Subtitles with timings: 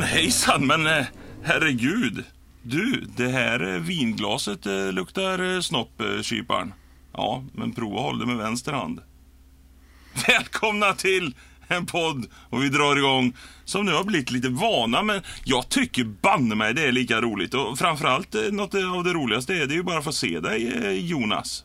[0.00, 1.06] men hejsan, men eh,
[1.42, 2.24] herregud.
[2.62, 6.72] Du, det här eh, vinglaset eh, luktar snopp, kyparen.
[7.12, 9.00] Ja, men prova att hålla det med vänster hand.
[10.26, 11.34] Välkomna till
[11.68, 16.04] en podd och vi drar igång som nu har blivit lite vana men jag tycker
[16.04, 19.82] banne mig det är lika roligt och framförallt något av det roligaste är det ju
[19.82, 21.64] bara att få se dig Jonas.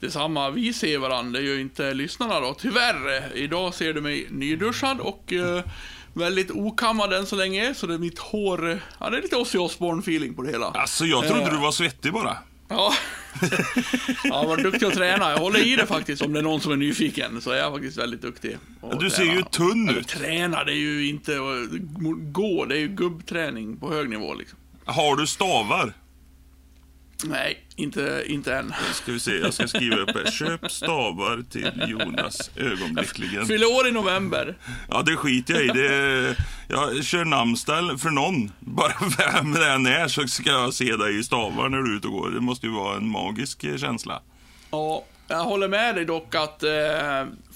[0.00, 2.54] Detsamma, vi ser varandra, det gör inte lyssnarna då.
[2.54, 5.62] Tyvärr, idag ser du mig nyduschad och eh,
[6.14, 7.74] väldigt okammad än så länge.
[7.74, 10.66] Så det är mitt hår, ja det är lite Ozzy Osbourne-feeling på det hela.
[10.66, 11.50] Alltså jag trodde Eh.
[11.50, 12.36] du var svettig bara.
[12.68, 12.92] Ja.
[14.24, 15.30] jag var duktig att träna.
[15.30, 17.40] Jag håller i det faktiskt, om det är någon som är nyfiken.
[17.40, 18.58] Så är jag faktiskt väldigt duktig.
[19.00, 19.34] Du ser träna.
[19.34, 20.08] ju tunn ut.
[20.08, 21.38] Träna, det är ju inte
[22.32, 24.58] gå, det är ju gubbträning på hög nivå liksom.
[24.84, 25.92] Har du stavar?
[27.28, 28.74] Nej, inte, inte än.
[28.92, 30.30] Ska vi se, jag ska skriva upp här.
[30.30, 33.46] Köp stavar till Jonas ögonblickligen.
[33.46, 34.56] Fyller år i november.
[34.90, 35.68] Ja, det skiter jag i.
[35.68, 36.36] Det,
[36.68, 38.52] jag kör namnsdag för någon.
[38.60, 41.96] Bara vem det än är så ska jag se dig i stavar när du är
[41.96, 42.30] ute och går.
[42.30, 44.22] Det måste ju vara en magisk känsla.
[44.70, 46.70] Ja, jag håller med dig dock att eh,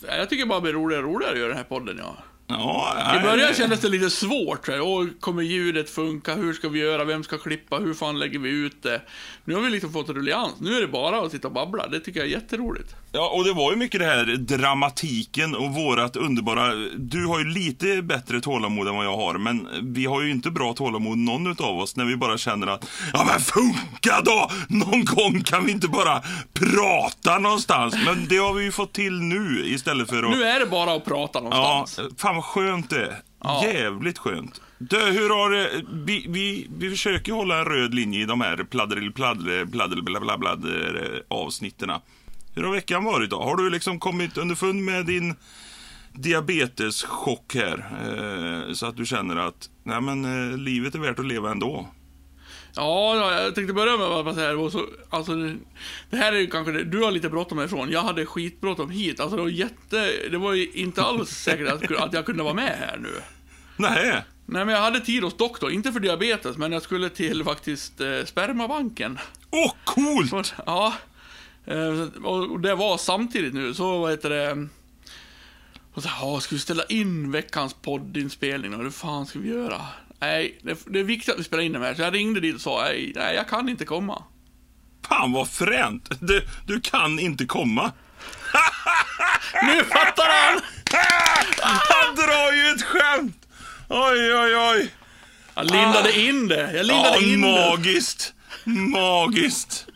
[0.08, 1.96] jag tycker bara det blir roligare och roligare att göra den här podden.
[1.98, 2.16] Ja.
[2.48, 4.66] Ja, I början kändes det lite svårt.
[4.66, 6.34] så här, Åh, kommer ljudet funka?
[6.34, 7.04] Hur ska vi göra?
[7.04, 7.76] Vem ska klippa?
[7.78, 9.02] Hur fan lägger vi ut det?
[9.44, 10.54] Nu har vi liksom fått ruljans.
[10.60, 11.88] Nu är det bara att sitta och babbla.
[11.88, 12.94] Det tycker jag är jätteroligt.
[13.12, 16.74] Ja, och det var ju mycket det här dramatiken och vårat underbara...
[16.96, 20.50] Du har ju lite bättre tålamod än vad jag har, men vi har ju inte
[20.50, 24.50] bra tålamod någon utav oss när vi bara känner att ja men funka då!
[24.68, 27.94] Någon gång kan vi inte bara prata någonstans.
[28.04, 30.30] Men det har vi ju fått till nu istället för att...
[30.30, 32.12] Nu är det bara att prata Ja, någonstans.
[32.18, 33.18] fan vad skönt det är.
[33.42, 33.64] Ja.
[33.64, 34.60] Jävligt skönt.
[34.78, 35.70] Du, hur har det...
[36.06, 40.56] Vi, vi, vi försöker hålla en röd linje i de här pladdel, pladdel, pladdel, bla,
[41.28, 41.90] avsnitten.
[42.58, 43.42] Hur har veckan varit då?
[43.42, 45.34] Har du liksom kommit underfund med din
[46.12, 47.78] diabeteschock här?
[48.04, 51.88] Eh, så att du känner att nej men, eh, livet är värt att leva ändå.
[52.74, 55.34] Ja, ja, jag tänkte börja med att säga, det, så, alltså,
[56.10, 57.90] det, här är ju kanske det, du har lite bråttom härifrån.
[57.90, 59.20] Jag hade skitbråttom hit.
[59.20, 62.54] Alltså det var jätte, det var ju inte alls säkert att, att jag kunde vara
[62.54, 63.12] med här nu.
[63.76, 67.44] Nej, Nej, men jag hade tid hos doktorn, inte för diabetes, men jag skulle till
[67.44, 69.18] faktiskt eh, spermabanken.
[69.50, 70.54] åh coolt!
[70.66, 70.92] Ja, eh,
[72.24, 74.68] och det var samtidigt nu, så vad heter det...
[75.94, 79.80] Och så, ja, ska vi ställa in veckans poddinspelning och hur fan ska vi göra?
[80.20, 82.54] Nej, det, det är viktigt att vi spelar in den här, så jag ringde dit
[82.54, 84.22] och sa, nej, nej jag kan inte komma.
[85.08, 86.10] Fan vad fränt!
[86.20, 87.92] Du, du kan inte komma.
[89.62, 90.60] Nu fattar han!
[91.62, 93.46] Han drar ju ett skämt!
[93.88, 94.90] Oj, oj, oj.
[95.54, 97.48] Jag lindade in det, jag lindade Ja, in det.
[97.48, 98.34] magiskt.
[98.64, 99.86] Magiskt.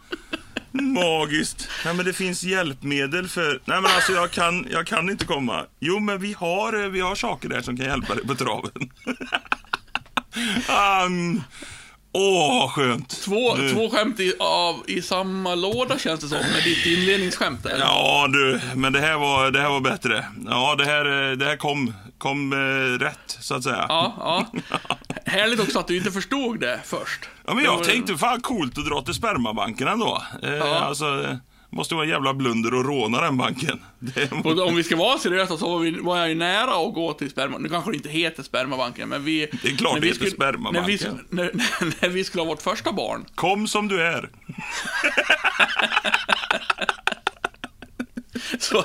[0.73, 1.69] Magiskt.
[1.85, 3.61] Nej, men det finns hjälpmedel för...
[3.65, 5.65] Nej, men alltså jag kan, jag kan inte komma.
[5.81, 8.91] Jo, men vi har, eh, vi har saker där som kan hjälpa dig på traven.
[11.07, 11.43] um,
[12.13, 13.09] åh, vad skönt.
[13.09, 17.79] Två, två skämt i, av, i samma låda känns det som, med ditt inledningsskämt där.
[17.79, 20.25] Ja, du, men det här var, det här var bättre.
[20.47, 23.87] Ja, det här, eh, det här kom, kom eh, rätt, så att säga.
[23.89, 24.61] Ja, ja.
[25.33, 27.21] Härligt också att du inte förstod det först.
[27.47, 30.23] Ja, men jag var- tänkte, fan coolt att dra till spermabanken ändå.
[30.43, 30.79] Eh, Ja.
[30.79, 31.39] Alltså,
[31.71, 33.81] måste vara en jävla blunder att råna den banken.
[34.45, 37.13] Och om vi ska vara seriösa så var, vi, var jag ju nära att gå
[37.13, 37.59] till sperma.
[37.59, 39.49] Nu kanske det inte heter spermabanken, men vi...
[39.63, 41.21] Det är klart när det vi heter spermabanken.
[41.31, 43.25] När vi, när, när vi skulle ha vårt första barn.
[43.35, 44.29] kom som du är.
[48.59, 48.85] Så,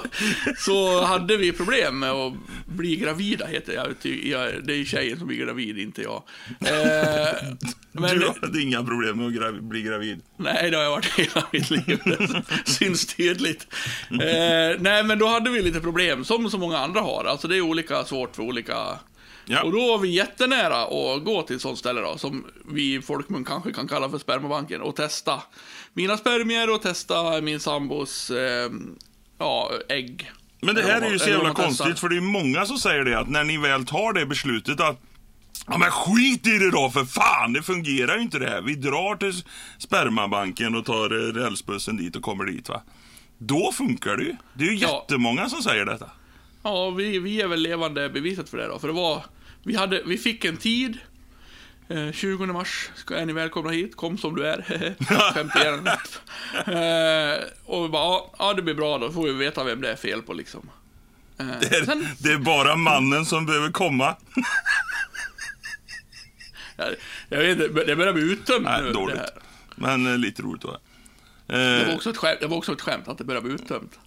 [0.58, 2.34] så hade vi problem med att
[2.66, 3.88] bli gravida, heter jag.
[4.66, 6.24] Det är tjejen som blir gravid, inte jag.
[6.60, 7.34] Eh,
[7.92, 10.22] men, Du hade inga problem med att gra- bli gravid.
[10.38, 12.00] Nej, det har jag varit hela mitt liv.
[12.06, 13.68] Det syns tydligt.
[14.12, 17.26] Eh, nej, men då hade vi lite problem, som så många andra har.
[17.26, 18.76] Alltså det är olika svårt för olika...
[19.50, 19.62] Ja.
[19.64, 23.02] Och då var vi jättenära att gå till ett sånt ställe då, som vi i
[23.02, 25.42] folkmun kanske kan kalla för spermabanken, och testa
[25.94, 28.70] mina spermier och testa min sambos eh,
[29.38, 30.32] ja, ägg.
[30.62, 33.20] Men det här är ju så jävla konstigt, för det är många som säger det
[33.20, 35.02] att när ni väl tar det beslutet att
[35.70, 38.62] Ja men skit i det då för fan, det fungerar ju inte det här.
[38.62, 39.34] Vi drar till
[39.78, 42.82] spermabanken och tar eh, rälsbussen dit och kommer dit va.
[43.38, 44.36] Då funkar det ju.
[44.54, 45.02] Det är ju Ja.
[45.02, 46.10] jättemånga som säger detta.
[46.64, 48.80] Ja, vi, vi är väl levande beviset för det då.
[48.80, 49.24] För det var,
[49.64, 50.98] vi, hade, vi fick en tid.
[51.90, 53.96] Eh, 20 mars ska, är ni välkomna hit.
[53.96, 54.62] Kom som du är.
[55.34, 55.88] Skämt igen.
[56.66, 59.12] eh, och vi bara, ja, det blir bra då.
[59.12, 60.70] får vi veta vem det är fel på liksom.
[61.40, 64.16] Eh, Det är, sen, det är bara mannen som behöver komma.
[66.78, 66.88] jag,
[67.30, 68.88] jag vet inte, det börjar bli uttömt Nej, nu.
[68.88, 69.22] Det, dåligt.
[69.76, 70.78] Men eh, lite roligt då.
[71.48, 73.54] Det, var Eh, också ett skämt, det var också ett skämt att det börjar bli
[73.54, 74.00] uttömt.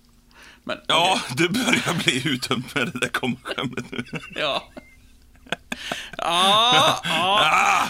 [0.64, 4.04] Men, ja, det börjar bli uttömt med det där komma-skämtet nu.
[4.34, 4.68] Ja.
[6.18, 7.40] Ja, ja.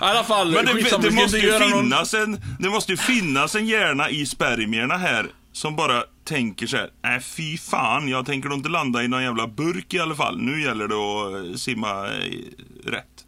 [0.02, 0.52] I alla fall.
[0.52, 0.72] Men det,
[1.02, 4.96] det, måste ju göra någon- finnas en, det måste ju finnas en hjärna i spermierna
[4.96, 9.08] här som bara tänker så här, nej fy fan, jag tänker nog inte landa i
[9.08, 10.38] någon jävla burk i alla fall.
[10.38, 13.19] Nu gäller det att eh, simma eh, rätt.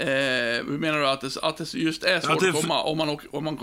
[0.00, 0.06] Eh,
[0.66, 2.98] hur menar du att det, att det just är svårt Att det- att komma om
[2.98, 3.58] man, om, man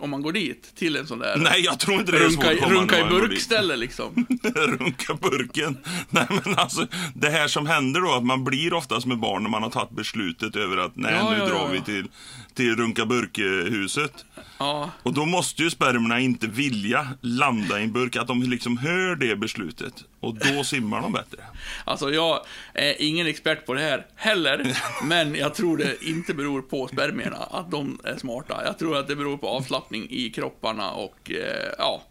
[0.00, 2.44] om man går dit till en sån där Nej, jag tror inte det är svårt
[2.44, 4.26] runka, att komma runka i burkställe liksom?
[4.54, 5.76] Runka burken.
[6.10, 9.50] Nej men alltså, det här som händer då, att man blir oftast med barn när
[9.50, 11.84] man har tagit beslutet över att nej, Ja, nu ja, drar ja, vi ja.
[11.84, 12.08] till,
[12.54, 14.24] till Runka burke-huset.
[14.58, 18.78] Ja, Och då måste ju spermierna inte vilja landa i en burk, att de liksom
[18.78, 19.94] hör det beslutet.
[20.20, 21.38] Och då simmar de bättre.
[21.84, 22.40] alltså jag
[22.74, 27.36] är ingen expert på det här heller, men jag tror det inte beror på spermierna,
[27.36, 28.62] att de är smarta.
[28.64, 32.02] Jag tror att det beror på avslappning i kropparna och, eh, ja,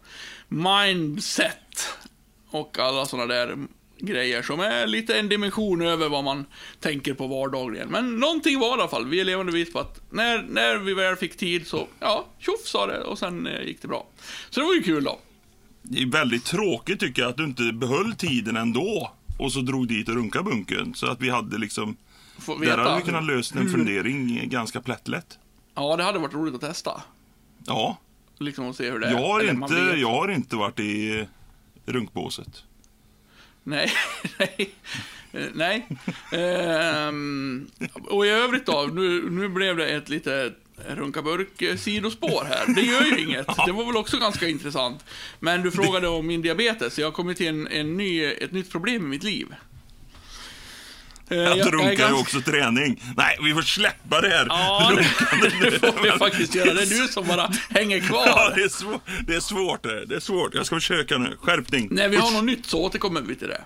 [0.48, 1.88] mindset
[2.50, 3.56] och alla sådana där
[4.02, 6.46] grejer som är lite en dimension över vad man
[6.80, 7.88] tänker på vardagligen.
[7.88, 10.94] Men någonting var i alla fall, vi är levande bevis på att när, när vi
[10.94, 14.06] väl fick tid så, ja, tjoff sa det och sen eh, gick det bra.
[14.50, 15.18] Så det var ju kul då.
[15.82, 19.10] Det är väldigt tråkigt tycker jag att du inte behöll tiden ändå.
[19.38, 20.94] Och så drog dit och runka bunken.
[20.94, 21.96] Så att vi hade liksom...
[22.60, 25.38] Där hade vi kunnat lösa en fundering ganska plättlätt.
[25.74, 27.02] Ja, det hade varit roligt att testa.
[27.66, 27.98] Ja,
[28.38, 29.10] Liksom att se hur det är.
[29.10, 31.26] jag har, Eller man inte, jag har inte varit i
[31.86, 32.64] runkbåset.
[33.64, 33.92] Nej,
[34.38, 34.74] nej.
[35.32, 35.86] Eh, nej.
[36.32, 37.66] Ehm,
[38.04, 40.52] och i övrigt då, nu, nu blev det ett lite
[40.88, 42.74] runkaburk-sidospår här.
[42.74, 43.46] Det gör ju inget.
[43.66, 45.04] Det var väl också ganska intressant.
[45.40, 46.98] Men du frågade om min diabetes.
[46.98, 49.46] Jag har kommit till en, en ny, ett nytt problem i mitt liv.
[49.50, 49.60] Eh, jag-
[51.04, 53.02] jag är Att runka är ganska- också träning.
[53.16, 54.46] Nej, vi får släppa det här.
[54.48, 55.04] Ja, det
[55.80, 56.74] får vi faktiskt göra.
[56.74, 58.52] Det är du som bara hänger Ja, kvar.
[58.56, 60.04] det är, svår, det är svårt det.
[60.06, 60.54] Det är svårt.
[60.54, 61.36] Jag ska försöka nu.
[61.40, 61.88] Skärpning.
[61.90, 63.60] När vi har något nytt så återkommer vi till det.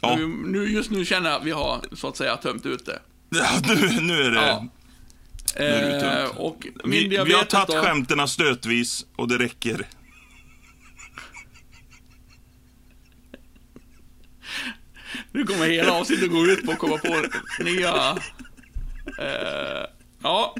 [0.00, 0.16] Ja.
[0.16, 2.98] Nu, nu, just nu känner jag att vi har, så att säga, tömt ut det.
[3.30, 4.36] Ja, nu, nu är det...
[4.46, 4.66] Ja.
[5.54, 6.38] är det Eh, tungt.
[6.38, 9.86] och Vi, vi har tagit då, skämterna stötvis och det räcker.
[15.36, 17.22] Nu kommer hela avsnittet gå ut på att komma på
[17.64, 18.16] nya...
[19.18, 19.84] Eh,
[20.22, 20.54] ja.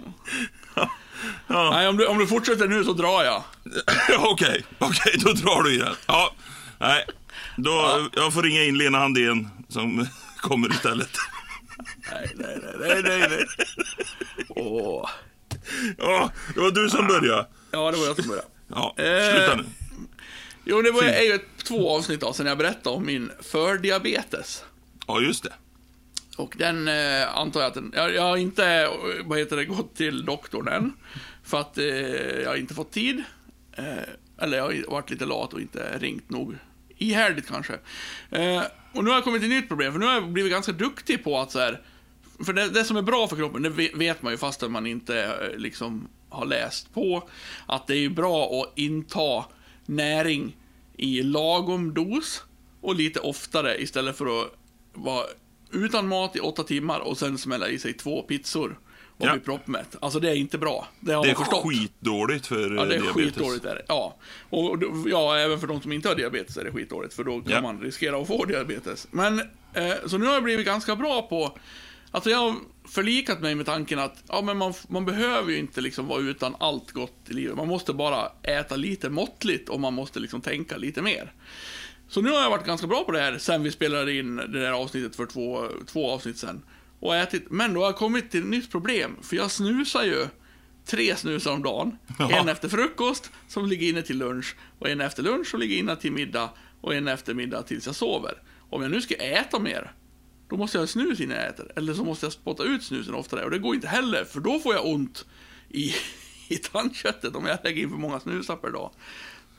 [1.49, 1.71] Ja.
[1.73, 3.43] Nej, om du, om du fortsätter nu så drar jag.
[4.19, 5.95] Okej, okej, då drar du i den.
[6.07, 6.35] Ja,
[6.79, 7.05] nej.
[7.57, 10.07] Då, Jag får ringa in Lena Handén som
[10.37, 11.11] kommer istället.
[12.13, 13.45] Nej, nej, nej, nej, nej.
[14.49, 15.09] Åh.
[15.99, 17.47] Ja, det var du som började.
[17.71, 18.49] Ja, det var jag som började.
[18.69, 19.31] Ja, Eh.
[19.31, 19.65] sluta nu.
[20.69, 24.65] Jo, det var är ju ett, två avsnitt då, sen jag berättade om min fördiabetes.
[25.07, 25.53] Ja, just det.
[26.37, 28.91] Och den eh, antar jag att den, jag, jag har inte, eh,
[29.25, 30.93] vad heter det, gått till doktorn än.
[31.45, 31.87] För att eh,
[32.43, 33.23] jag har inte fått tid.
[33.73, 33.85] Eh,
[34.39, 36.55] eller jag har varit lite lat och inte ringt nog
[36.99, 37.73] ihärdigt kanske.
[38.31, 40.53] Eh, och nu har jag kommit till ett nytt problem, för nu har jag blivit
[40.53, 41.81] ganska duktig på att så här,
[42.47, 44.87] för det, det som är bra för kroppen, det ve- vet man ju fastän man
[44.87, 47.29] inte eh, liksom har läst på,
[47.67, 49.45] att det är ju bra att inta
[49.89, 50.57] näring
[50.97, 52.43] i lagom dos
[52.81, 54.53] och lite oftare istället för att
[54.95, 55.25] vara
[55.73, 58.79] utan mat i åtta timmar och sen smälla i sig två pizzor
[59.19, 59.33] och Ja.
[59.33, 59.97] bli proppmätt.
[60.01, 60.89] Alltså det är inte bra.
[61.01, 61.65] Det har Det är man förstått.
[61.73, 63.13] skitdåligt för Ja, det är diabetes.
[63.35, 63.65] skitdåligt.
[63.65, 63.83] Är det.
[63.89, 64.17] Ja.
[64.51, 67.53] Och ja, även för de som inte har diabetes är det skitdåligt, för då kan
[67.53, 67.61] Ja.
[67.63, 69.09] man riskera att få diabetes.
[69.11, 69.41] Men,
[69.75, 71.59] eh, så nu har jag blivit ganska bra på,
[72.11, 72.55] alltså jag har
[72.89, 76.57] förlikat mig med tanken att, ja men man, man behöver ju inte liksom vara utan
[76.61, 77.57] allt gott i livet.
[77.57, 81.33] Man måste bara äta lite måttligt och man måste liksom tänka lite mer.
[82.09, 84.61] Så nu har jag varit ganska bra på det här sen vi spelade in det
[84.61, 86.63] där avsnittet för två, två avsnitt sen.
[87.01, 90.27] Och ätit, men då har jag kommit till ett nytt problem, för jag snusar ju
[90.87, 91.99] tre snusar om dagen.
[92.19, 92.31] Ja.
[92.31, 95.97] En efter frukost, som ligger inne till lunch, och en efter lunch som ligger inne
[95.97, 98.43] till middag, och en efter middag tills jag sover.
[98.71, 99.93] Om jag nu ska äta mer,
[100.49, 101.73] då måste jag ha snus innan jag äter.
[101.77, 104.59] Eller så måste jag spotta ut snusen oftare, och det går inte heller, för då
[104.59, 105.25] får jag ont
[105.69, 105.95] i,
[106.49, 108.91] i tandköttet om jag lägger in för många snusar per dag.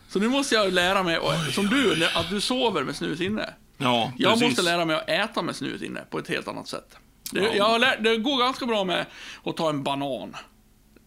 [0.10, 3.54] Så nu måste jag lära mig, och, som du, att du sover med snus inne.
[3.78, 4.48] Ja, Jag precis.
[4.48, 6.98] måste lära mig att äta med snus inne på ett helt annat sätt.
[7.32, 7.54] Det, Ja.
[7.56, 9.06] jag har lärt, det går ganska bra med
[9.44, 10.36] att ta en banan.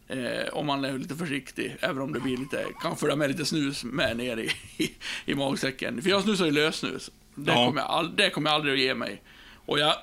[0.09, 3.45] Eh, om man är lite försiktig, även om det blir lite, kan följa med lite
[3.45, 4.51] snus med ner i,
[4.85, 4.91] i,
[5.25, 6.03] i magsäcken.
[6.03, 7.11] För jag snusar ju lössnus.
[7.35, 7.67] Det, Ja.
[7.67, 9.23] kommer jag all, det kommer jag aldrig att ge mig.
[9.67, 9.95] Och jag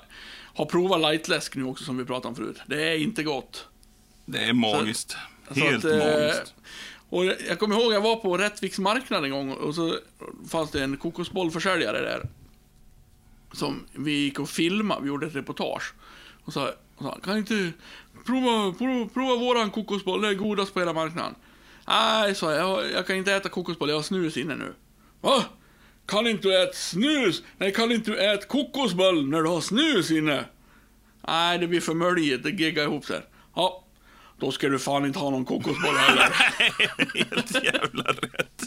[0.54, 2.60] har provat lightläsk nu också, som vi pratade om förut.
[2.66, 3.66] Det är inte gott.
[4.24, 5.16] Det är magiskt.
[5.48, 6.54] Så Helt att, eh, magiskt.
[7.08, 9.98] Och jag kommer ihåg, jag var på Rättviks marknad en gång och så
[10.48, 12.28] fanns det en kokosbollförsäljare där.
[13.52, 15.94] Som vi gick och filmade, vi gjorde ett reportage.
[16.44, 17.72] Och sa, och sa kan inte
[18.26, 21.34] prova, prova, prova våran kokosboll, det är godast på hela marknaden.
[21.88, 24.74] Nej, sa jag, jag, jag kan inte äta kokosboll, jag har snus inne nu.
[25.20, 25.44] Va?
[26.08, 27.42] Kan inte du äta snus?
[27.58, 30.44] Nej, kan inte du äta kokosboll när du har snus inne?
[31.28, 32.42] Nej, det blir för möjligt.
[32.42, 33.20] Det geggar ihop sig.
[33.54, 33.84] Ja,
[34.40, 36.22] då ska du fan inte ha någon kokosboll heller.
[37.30, 38.62] Helt jävla rätt.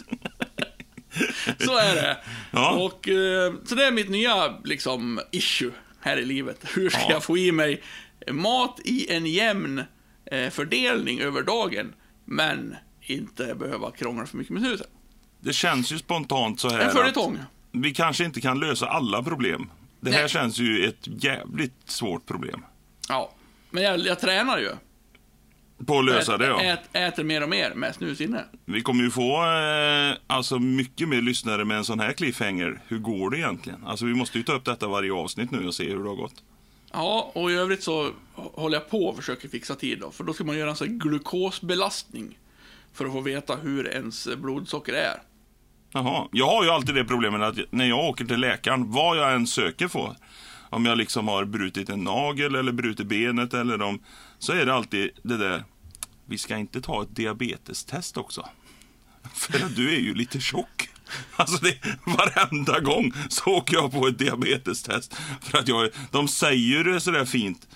[1.58, 2.16] Så är det.
[2.50, 2.70] Ja.
[2.76, 5.70] Och, eh, så det är mitt nya liksom, issue
[6.00, 6.64] här i livet.
[6.74, 7.10] Hur ska Ja.
[7.10, 7.82] jag få i mig
[8.30, 9.82] mat i en jämn
[10.24, 11.94] eh, fördelning över dagen,
[12.24, 14.86] men inte behöva krångla för mycket med snusen.
[15.44, 17.38] Det känns ju spontant så här En följetong.
[17.72, 19.70] vi kanske inte kan lösa alla problem.
[20.00, 20.28] Det här Nej.
[20.28, 22.64] känns ju ett jävligt svårt problem.
[23.08, 23.32] Ja,
[23.70, 24.70] men jag, jag tränar ju.
[25.86, 26.62] På att lösa det ja.
[26.62, 28.44] Ät, äter mer och mer med snus inne.
[28.64, 32.80] Vi kommer ju få eh, alltså mycket mer lyssnare med en sån här cliffhanger.
[32.88, 33.84] Hur går det egentligen?
[33.86, 36.16] Alltså vi måste ju ta upp detta varje avsnitt nu och se hur det har
[36.16, 36.34] gått.
[36.92, 40.32] Ja, och i övrigt så håller jag på och försöker fixa tid då, för då
[40.32, 42.38] ska man göra en sån här glukosbelastning
[42.92, 45.22] för att få veta hur ens blodsocker är.
[45.92, 46.28] Jaha.
[46.32, 49.46] Jag har ju alltid det problemet att när jag åker till läkaren, vad jag än
[49.46, 50.16] söker på,
[50.70, 54.02] om jag liksom har brutit en nagel eller brutit benet eller om,
[54.38, 55.64] så är det alltid det där,
[56.26, 58.48] vi ska inte ta ett diabetestest också.
[59.34, 60.88] För du är ju lite tjock.
[61.36, 65.14] Alltså det, varenda gång så åker jag på ett diabetestest.
[65.40, 67.68] För att jag, de säger det sådär fint.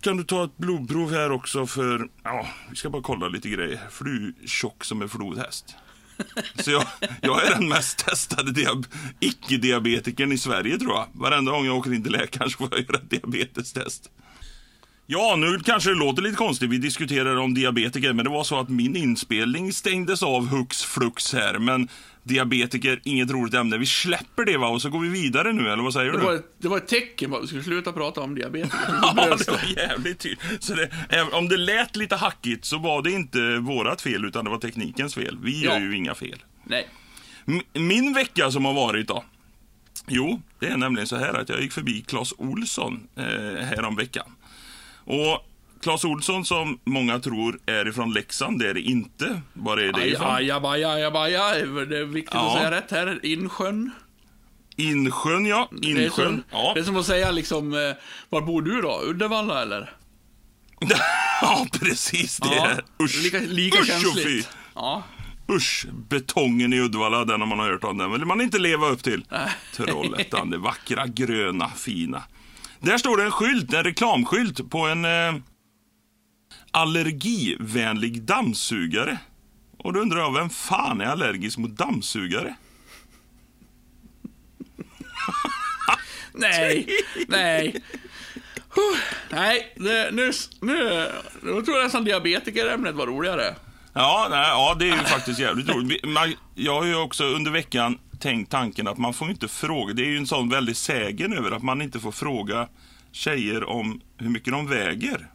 [0.00, 3.80] Kan du ta ett blodprov här också för, ja, vi ska bara kolla lite grejer.
[3.90, 5.76] För du är ju tjock som en flodhäst.
[6.58, 6.86] Så jag,
[7.22, 8.86] jag är den mest testade diab-
[9.20, 11.06] icke-diabetikern i Sverige tror jag.
[11.12, 14.10] Varenda gång jag åker in till läkaren så får jag göra ett diabetestest.
[15.08, 16.70] Ja, nu kanske det låter lite konstigt.
[16.70, 21.32] Vi diskuterar om diabetiker, men det var så att min inspelning stängdes av hux flux
[21.32, 21.58] här.
[21.58, 21.88] Men
[22.22, 23.78] diabetiker, inget roligt ämne.
[23.78, 26.24] Vi släpper det va, och så går vi vidare nu, eller vad säger Det du?
[26.24, 28.72] var, ett, det var ett tecken på att vi skulle sluta prata om diabetes.
[29.02, 30.62] Ja, det var jävligt tydligt.
[30.62, 34.44] Så det, även om det lät lite hackigt så var det inte vårat fel, utan
[34.44, 35.38] det var teknikens fel.
[35.42, 35.78] Vi gör Ja.
[35.80, 36.44] ju inga fel.
[36.64, 36.88] Nej.
[37.72, 39.24] Min vecka som har varit då?
[40.08, 44.26] Jo, det är nämligen så här att jag gick förbi Clas Olsson eh, härom veckan.
[45.06, 45.46] Och
[45.82, 49.40] Clas Olsson som många tror är ifrån Leksand, det är det inte.
[49.52, 50.30] Var är det Aj, ifrån?
[50.30, 51.54] ajabaja.
[51.84, 52.46] Det är viktigt Ja.
[52.52, 53.20] att säga rätt här.
[53.26, 53.90] Insjön.
[54.76, 55.68] Insjön, ja.
[55.72, 56.42] Det är, som, Insjön.
[56.50, 56.72] Ja.
[56.74, 57.78] det är som att säga liksom, eh,
[58.28, 59.00] var bor du då?
[59.04, 59.92] Uddevalla eller?
[61.42, 62.54] ja, precis det.
[62.56, 62.84] är.
[63.02, 64.00] Usch, Lika, lika Usch och fy.
[64.02, 64.48] känsligt.
[64.74, 65.02] Ja.
[65.52, 67.98] Usch, betongen i Uddevalla, den har man hört om.
[67.98, 69.24] Den vill man inte leva upp till.
[69.76, 72.22] Trollhättan, det vackra, gröna, fina.
[72.80, 75.34] Där står det en skylt, en reklamskylt på en eh,
[76.70, 79.18] allergivänlig dammsugare.
[79.78, 82.54] Och då undrar jag, vem fan är allergisk mot dammsugare?
[86.34, 86.86] Nej,
[87.28, 87.82] nej.
[88.68, 88.98] Huh.
[89.30, 91.08] Nej, det, nu, nu,
[91.42, 93.54] nu tror jag nästan diabetikerämnet var roligare.
[93.92, 96.04] Ja, nej, ja, det är ju faktiskt jävligt roligt.
[96.04, 99.94] Man- Jag har ju också under veckan tänkt tanken att man får inte fråga.
[99.94, 102.68] Det är ju en sån väldig sägen över att man inte får fråga
[103.12, 105.30] tjejer om hur mycket de väger.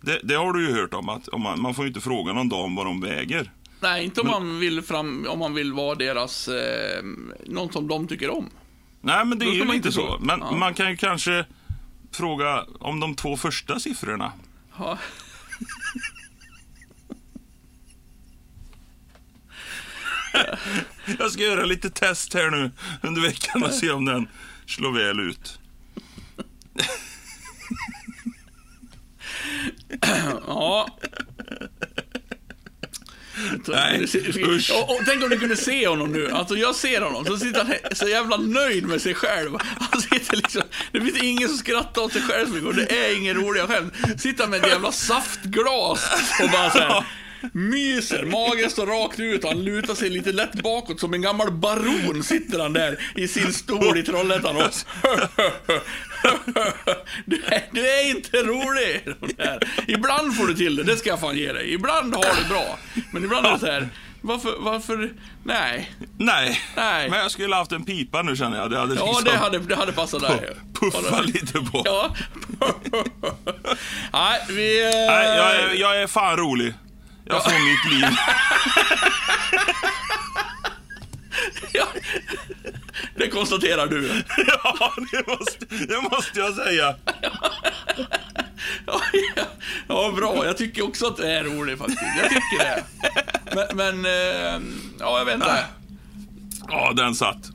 [0.00, 2.48] Det, det har du ju hört om, att om man, man får inte fråga någon
[2.48, 3.52] dam vad de väger.
[3.80, 7.02] Nej, inte om man vill fram, om man vill vara deras, eh,
[7.46, 8.50] någon som de tycker om.
[9.00, 10.00] Nej, men det Då är ju inte så.
[10.06, 10.18] fråga.
[10.20, 10.56] Men Ja.
[10.56, 11.46] man kan ju kanske
[12.12, 14.32] fråga om de två första siffrorna.
[14.78, 14.98] Ja.
[21.18, 22.70] Jag ska göra lite test här nu
[23.02, 24.28] under veckan och se om den
[24.66, 25.58] slår väl ut.
[30.46, 30.98] ja.
[33.66, 34.02] Nej,
[34.36, 34.70] usch.
[34.70, 36.30] och, och, tänk om du kunde se honom nu.
[36.30, 39.58] Alltså jag ser honom, så sitter han så jävla nöjd med sig själv.
[39.90, 40.62] Han sitter liksom,
[40.92, 43.66] det finns ingen som skrattar åt sig själv så mycket och det är ingen roliga
[43.66, 43.94] skämt.
[44.16, 46.10] Sitter med ett jävla saftglas
[46.42, 47.04] och bara så här,
[47.52, 51.50] myser, magen står rakt ut och han lutar sig lite lätt bakåt som en gammal
[51.52, 54.62] baron sitter han där i sin stol i Trollhättan och
[57.24, 59.04] du, är, du är inte rolig.
[59.86, 61.72] Ibland får du till det, det ska jag fan ge dig.
[61.74, 62.78] Ibland har du bra.
[63.12, 63.88] Men ibland är det så här,
[64.20, 65.12] varför, varför,
[65.44, 65.92] nej.
[66.18, 66.60] Nej.
[66.76, 67.10] Nej.
[67.10, 68.70] men jag skulle haft en pipa nu känner jag.
[68.70, 70.50] Det hade Ja, liksom det hade, det hade passat dig.
[70.80, 71.82] puffa lite på.
[71.84, 72.14] Ja.
[74.12, 74.82] Nej, vi...
[74.84, 76.74] eh, Nej, jag är, jag är fan rolig.
[77.24, 78.04] Jag får mitt liv.
[81.72, 81.86] ja.
[83.16, 84.08] Det konstaterar du.
[84.46, 86.94] ja, det måste, det måste jag säga.
[88.86, 89.00] Ja,
[89.36, 89.44] ja.
[89.88, 90.46] ja, bra.
[90.46, 92.02] Jag tycker också att det är roligt faktiskt.
[92.22, 92.84] Jag tycker det.
[93.54, 94.60] Men, men eh,
[95.00, 95.64] ja, jag vet inte.
[96.68, 97.50] Ja, den satt.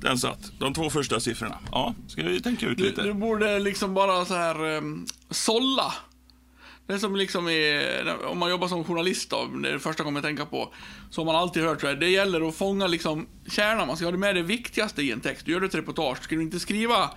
[0.00, 0.38] Den satt.
[0.58, 1.58] De två första siffrorna.
[1.72, 3.02] Ja, ska vi tänka ut Du, lite?
[3.02, 5.94] du borde liksom bara så här um, sålla.
[6.86, 10.00] Det är som liksom är, om man jobbar som journalist då, det är det första
[10.00, 10.74] jag kommer att tänka på.
[11.10, 14.06] Så har man alltid hört så här, det gäller att fånga liksom kärnan, man ska
[14.06, 15.46] ha det med det viktigaste i en text.
[15.46, 17.10] Du gör ett reportage, ska du inte skriva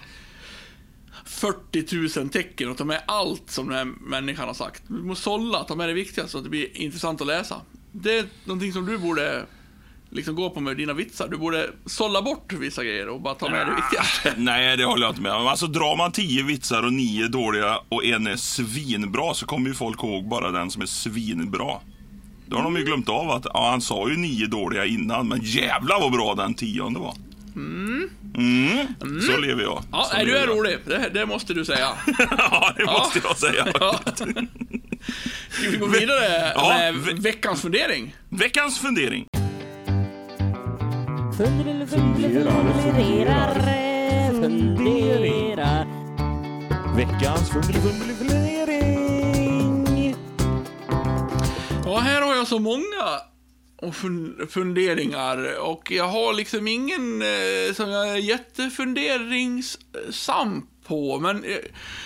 [1.26, 4.84] 40 000 tecken och ta med allt som den här människan har sagt.
[4.88, 7.62] Du måste sålla, ta med det viktigaste så att det blir intressant att läsa.
[7.92, 9.46] Det är någonting som du borde
[10.12, 11.28] liksom gå på med dina vitsar.
[11.28, 14.34] Du borde sålla bort vissa grejer och bara ta med det viktigaste.
[14.38, 15.48] Nej, det håller jag inte med om.
[15.48, 19.74] Alltså, drar man tio vitsar och nio dåliga och en är svinbra så kommer ju
[19.76, 21.74] folk ihåg bara den som är svinbra.
[22.46, 25.40] Då har de ju glömt av att ja, han sa ju nio dåliga innan, men
[25.44, 27.16] jävla vad bra den tionde var.
[27.56, 28.10] Mm.
[29.22, 29.84] Så lever jag.
[29.92, 30.50] Ja, Så du är jag.
[30.58, 30.78] rolig.
[30.86, 31.88] Det, det måste du säga.
[32.38, 33.68] ja, det måste jag säga.
[33.80, 34.00] Ja.
[35.50, 38.16] Ska vi gå vidare Ja, med ve- veckans fundering?
[38.30, 39.26] Veckans fundering.
[41.40, 43.54] Funderar, funderar,
[44.42, 45.86] funderar.
[46.96, 47.86] Veckans fundering.
[51.86, 52.84] Ja, här har jag så många
[53.82, 53.96] och
[54.52, 61.44] funderingar och jag har liksom ingen eh, som jag är jättefunderingsam på, men...
[61.44, 61.52] Eh,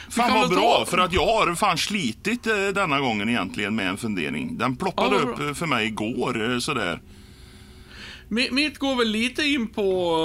[0.09, 3.89] Fan vad bra, ta- för att jag har fan slitit eh, denna gången egentligen med
[3.89, 4.57] en fundering.
[4.57, 7.01] Den ploppade Ja, upp för mig igår sådär.
[8.33, 10.17] Mi- Mitt går väl lite in på...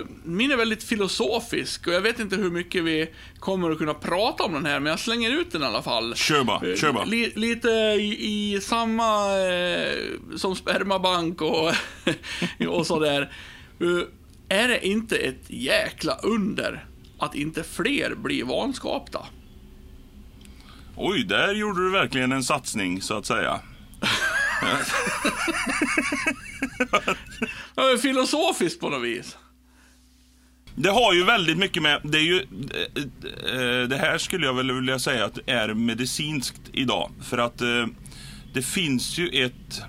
[0.00, 3.94] eh, Min är väldigt filosofisk och jag vet inte hur mycket vi kommer att kunna
[3.94, 6.14] prata om den här, men jag slänger ut den i alla fall.
[6.14, 7.04] Kör bara, Eh, kör bara.
[7.04, 9.92] Li, lite i, i samma eh,
[10.36, 11.72] som spermabank och,
[12.68, 13.32] och sådär.
[13.82, 14.02] Uh,
[14.48, 16.84] är det inte ett jäkla under
[17.18, 19.20] att inte fler blir vanskapta?
[20.96, 23.60] Oj, där gjorde du verkligen en satsning så att säga.
[27.74, 29.36] Ja, Filosofiskt på något vis.
[30.74, 34.72] Det har ju väldigt mycket med, det är ju, eh, det här skulle jag väl
[34.72, 37.10] vilja säga att är medicinskt idag.
[37.22, 37.86] För att eh,
[38.54, 39.82] det finns ju ett,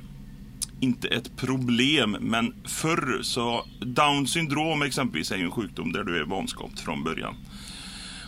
[0.80, 6.18] inte ett problem, men förr så, Down syndrom exempelvis är ju en sjukdom där du
[6.18, 7.36] är vanskapt från början.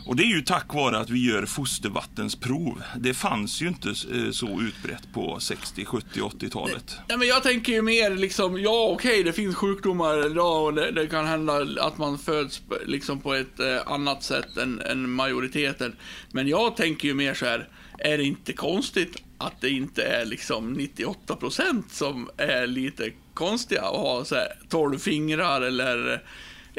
[0.08, 2.84] Och det är ju tack vare att vi gör fostervattensprov.
[2.98, 6.98] Det fanns ju inte eh, så utbrett på 60, 70, 80-talet.
[7.08, 10.92] Ja, men jag tänker ju mer liksom, ja okej, det finns sjukdomar idag och det,
[10.92, 15.96] det kan hända att man föds liksom på ett eh, annat sätt än, än majoriteten.
[16.32, 17.68] Men jag tänker ju mer så här,
[17.98, 24.00] är det inte konstigt att det inte är liksom 98% som är lite konstiga och
[24.00, 26.24] har så här 12 fingrar eller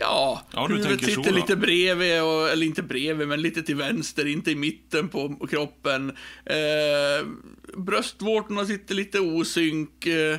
[0.00, 1.36] Ja, Ja, huvudet så sitter då.
[1.36, 6.12] lite bredvid, och, eller inte bredvid, men lite till vänster, inte i mitten på kroppen.
[6.44, 7.26] Eh,
[7.76, 10.06] bröstvårtorna sitter lite osynk.
[10.06, 10.36] Eh,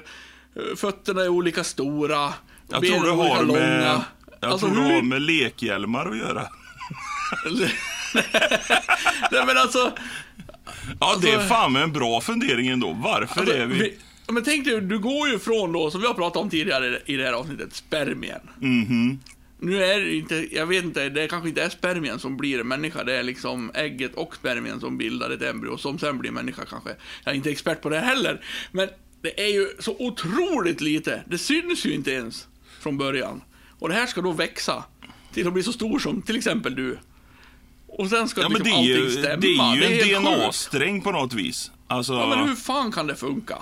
[0.76, 2.34] fötterna är olika stora.
[2.72, 4.04] Jag benen det olika med, långa.
[4.42, 6.48] jag Alltså, tror det hur- har med lekhjälmar att göra.
[9.32, 9.92] Nej, men alltså...
[11.00, 12.94] Ja, det är Alltså- fan en bra fundering ändå.
[13.04, 13.80] Varför alltså är vi...
[13.80, 13.98] vi-
[14.32, 17.16] men tänk dig, du går ju från då, som vi har pratat om tidigare i
[17.16, 18.40] det här avsnittet, spermien.
[18.60, 19.20] Mhm.
[19.62, 22.68] Nu är det inte, jag vet inte, det kanske inte är spermien som blir en
[22.68, 26.66] människa, det är liksom ägget och spermien som bildar ett embryo som sen blir människa
[26.66, 26.90] kanske.
[27.24, 28.42] Jag är inte expert på det heller,
[28.72, 28.90] men
[29.22, 31.24] det är ju så otroligt lite.
[31.28, 32.48] Det syns ju inte ens
[32.80, 33.42] från början.
[33.80, 34.84] Och det här ska då växa
[35.34, 37.00] till att bli så stor som till exempel du.
[37.88, 39.36] Och sen ska Ja, men liksom det är allting ju, stämma.
[39.42, 40.40] det är ju helt en sjukt.
[40.40, 41.72] DNA-sträng på något vis.
[41.88, 43.58] Alltså, Ja, men hur fan kan det funka?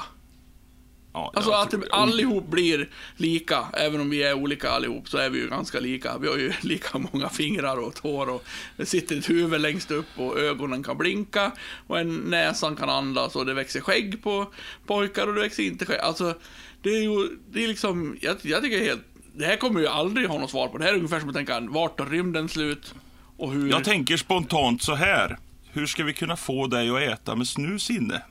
[1.17, 5.29] Ja, Alltså att tror- allihop blir lika, även om vi är olika allihop, så är
[5.29, 6.17] vi ju ganska lika.
[6.17, 8.43] Vi har ju lika många fingrar och tår och
[8.77, 11.51] det sitter ett huvud längst upp och ögonen kan blinka
[11.87, 14.47] och en näsan kan andas och det växer skägg på
[14.87, 15.99] pojkar och det växer inte skägg.
[15.99, 16.33] Alltså,
[16.81, 19.01] det är ju, det är liksom, jag, jag tycker helt,
[19.35, 20.77] det här kommer ju aldrig ha något svar på.
[20.77, 22.95] Det här är ungefär som att tänka, vart tar rymden slut?
[23.37, 23.69] Och hur...
[23.69, 25.37] Jag tänker spontant så här.
[25.71, 28.21] Hur ska vi kunna få dig att äta med snus inne?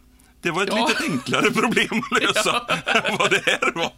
[0.46, 0.88] Det var ett Ja.
[0.88, 3.92] lite enklare problem att lösa än vad det här var.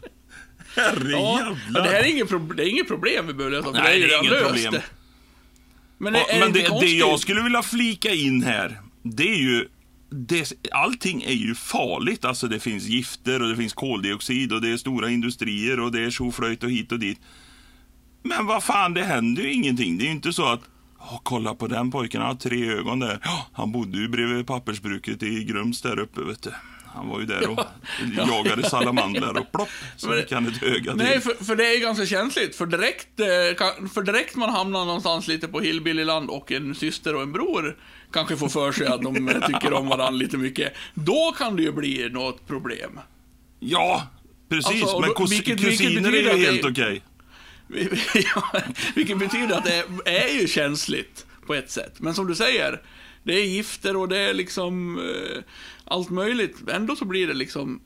[0.76, 1.58] Ja, Herrejävlar.
[1.70, 4.00] men det här är inget, pro- det är inget problem vi behöver lösa, för Nej,
[4.00, 4.82] det är ju det inget problem.
[5.98, 9.36] Men, Ja, är, men det, det, det jag skulle vilja flika in här, det är
[9.38, 9.68] ju...
[10.10, 12.24] Det, allting är ju farligt.
[12.24, 16.00] Alltså det finns gifter och det finns koldioxid och det är stora industrier och det
[16.00, 17.18] är tjoflöjt och hit och dit.
[18.22, 19.98] Men vad fan, det händer ju ingenting.
[19.98, 20.60] Det är ju inte så att
[20.98, 23.18] "Ja, kolla på den pojken, han har tre ögon där.
[23.24, 26.50] Ja, Han bodde ju bredvid pappersbruket i Grums där uppe, vet du.
[26.94, 27.58] Han var ju där och
[28.28, 30.94] jagade salamandrar och plopp, så fick han ett öga till.
[30.96, 32.56] Nej, för, för det är ganska känsligt.
[32.56, 37.22] För direkt, eh, för direkt man hamnar någonstans lite på hillbillyland och en syster och
[37.22, 37.76] en bror
[38.12, 40.72] kanske får för sig att de eh, tycker om varandra lite mycket.
[40.94, 43.00] Då kan det ju bli något problem.
[43.60, 44.02] Ja,
[44.48, 44.82] precis.
[44.82, 47.02] Alltså, men kus, vilket- vilket kusiner betyder är ju helt okej.
[47.04, 47.07] Ja,
[48.94, 51.94] Vilket betyder att det är ju känsligt på ett sätt.
[52.00, 52.82] Men som du säger,
[53.22, 55.42] det är gifter och det är liksom eh,
[55.84, 56.56] allt möjligt.
[56.68, 57.80] Ändå så blir det liksom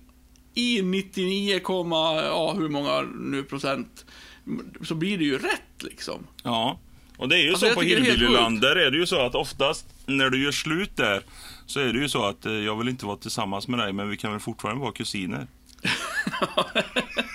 [0.55, 4.05] i 99, ja hur många nu procent
[4.83, 6.27] så blir det ju rätt liksom.
[6.43, 6.79] Ja,
[7.17, 9.87] Och det är ju Alltså, så på Hillbillyland, där är det ju så att oftast
[10.07, 11.23] när du gör slut där
[11.67, 14.11] så är det ju så att eh, jag vill inte vara tillsammans med dig men
[14.11, 15.47] vi kan väl fortfarande vara kusiner.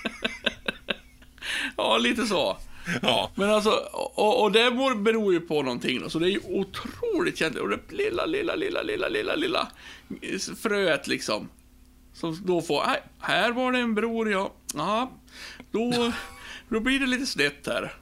[1.76, 2.56] Ja, lite så.
[3.02, 3.30] Ja.
[3.34, 3.70] Men alltså,
[4.14, 7.62] och, och det beror ju på någonting då, så det är ju otroligt känsligt.
[7.62, 9.68] Och det lilla, lilla, lilla, lilla, lilla, lilla
[10.62, 11.48] fröet liksom.
[12.14, 14.52] Som då får, nej, här var det en bror ja.
[14.74, 15.10] Ja,
[15.72, 16.12] då,
[16.68, 17.92] då blir det lite snett här.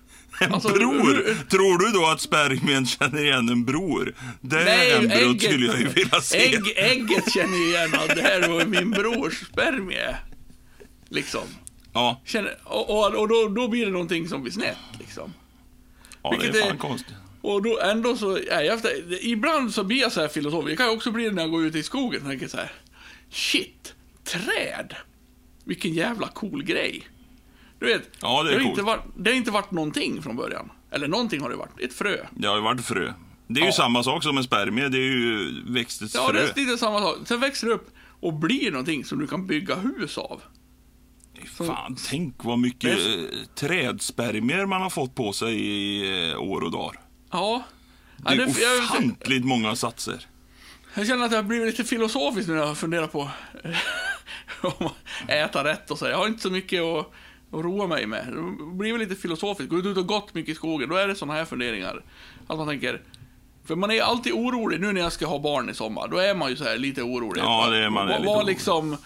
[0.51, 1.45] Alltså, bror?
[1.51, 4.14] Tror du då att spermien känner igen en bror?
[4.40, 6.55] Det Nej, embryot ägget, skulle jag ju vilja se.
[6.55, 10.16] ägg, ägget känner igen att det här var min brors spermie.
[11.09, 11.49] Liksom.
[11.97, 15.33] Ja, Känner, och och, och då, då blir det någonting som blir snett liksom.
[16.23, 17.15] ja det Vilket är fan är- konstigt.
[17.43, 18.91] Och då ändå så är jag efter,
[19.27, 20.71] ibland så blir jag så här filosofisk.
[20.71, 22.73] Det kan jag också bli när jag går ut i skogen och tänker så här.
[23.31, 24.95] Shit, träd.
[25.65, 27.03] Vilken jävla cool grej.
[27.79, 28.69] Du vet, Ja, det är har coolt.
[28.71, 30.71] inte varit, det har inte varit någonting från början.
[30.91, 32.17] Eller någonting har det varit, ett frö.
[32.31, 33.13] Det har ju varit frö.
[33.49, 33.73] Det är ju Ja.
[33.73, 36.49] samma sak som en spermie, det är ju växtets Ja, det frö.
[36.49, 37.17] är lite samma sak.
[37.25, 40.43] Sen växer det upp och blir någonting som du kan bygga hus av.
[41.44, 46.61] Fan, tänk vad mycket Det eh, trädspermier man har fått på sig i eh, år
[46.61, 47.01] och dagar.
[47.31, 47.62] Ja.
[48.16, 50.27] Det är ja det, jag, ofantligt många satser.
[50.94, 53.20] jag känner att jag blivit lite filosofisk nu när jag funderar på
[54.61, 56.07] om att äta rätt och så.
[56.07, 57.12] Jag har inte så mycket att,
[57.53, 58.27] att roa mig med.
[58.27, 59.70] Det blir väl lite filosofiskt.
[59.70, 62.05] Går ut och gått mycket i skogen, då är det såna här funderingar.
[62.46, 63.03] Att man tänker,
[63.64, 66.09] för man är alltid orolig nu när jag ska ha barn i sommar.
[66.09, 67.42] Då är man ju så här lite orolig.
[67.42, 68.46] Ja, det är man, är lite orolig.
[68.46, 68.96] liksom,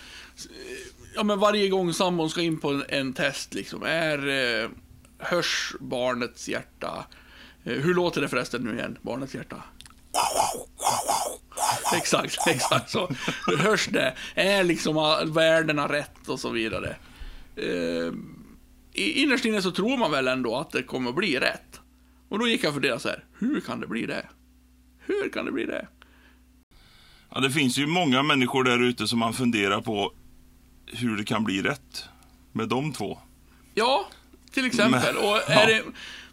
[1.15, 4.69] ja men varje gång sambon ska in på en, en test liksom, är, eh,
[5.19, 7.07] hörs barnets hjärta?
[7.65, 9.63] Eh, hur låter det förresten nu igen, barnets hjärta?
[11.97, 13.11] Exakt, exakt så.
[13.47, 14.15] Hur hörs det?
[14.35, 14.95] Är liksom
[15.35, 16.97] värdena rätt och så vidare?
[17.57, 18.13] Eh,
[18.93, 21.81] innerst inne så tror man väl ändå att det kommer att bli rätt.
[22.29, 24.27] Och då gick jag och funderade så här, hur kan det bli det?
[24.99, 25.87] Hur kan det bli det?
[27.35, 30.13] Ja, det finns ju många människor där ute som man funderar på
[30.93, 32.05] hur det kan bli rätt
[32.53, 33.19] med de två.
[33.75, 34.09] Ja,
[34.51, 35.15] till exempel.
[35.15, 35.53] Men- och ja.
[35.53, 35.83] är det,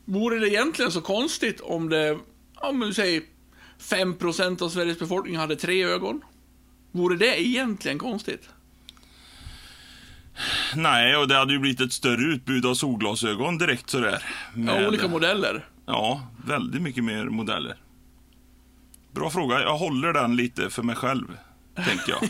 [0.05, 2.17] vore det egentligen så konstigt om det,
[2.55, 3.21] om vi säger
[3.79, 6.21] 5% av Sveriges befolkning hade tre ögon?
[6.91, 8.49] Vore det egentligen konstigt?
[10.75, 14.23] Nej, och det hade ju blivit ett större utbud av solglasögon direkt sådär.
[14.55, 15.65] Ja, Med- olika modeller.
[15.85, 17.75] Ja, väldigt mycket mer modeller.
[19.11, 19.61] Bra fråga.
[19.61, 21.37] Jag håller den lite för mig själv,
[21.85, 22.29] tänker jag.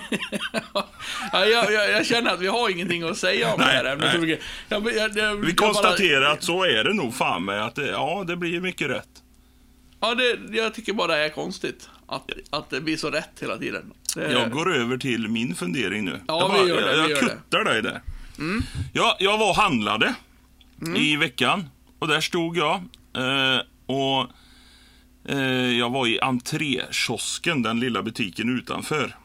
[1.31, 3.93] Ja, jag, jag, jag känner att vi har ingenting att säga om Nej, det här
[3.93, 4.39] ämnet.
[4.69, 8.23] Jag, Vi jag bara- konstaterar att så är det nog fan med att det, ja,
[8.27, 9.10] det blir mycket rätt.
[9.99, 13.57] Ja, det, jag tycker bara det är konstigt att, att det blir så rätt hela
[13.57, 13.93] tiden.
[14.15, 16.19] Det, Jag går över till min fundering nu.
[16.27, 17.17] Ja, jag vi gör det, jag, jag.
[17.17, 17.29] Mm.
[17.29, 18.01] kuttar dig där.
[18.93, 20.13] Jag, jag var och handlade
[20.95, 22.75] i veckan och där stod jag
[23.15, 24.25] eh, och
[25.29, 29.15] eh, jag var i entrékiosken, den lilla butiken utanför.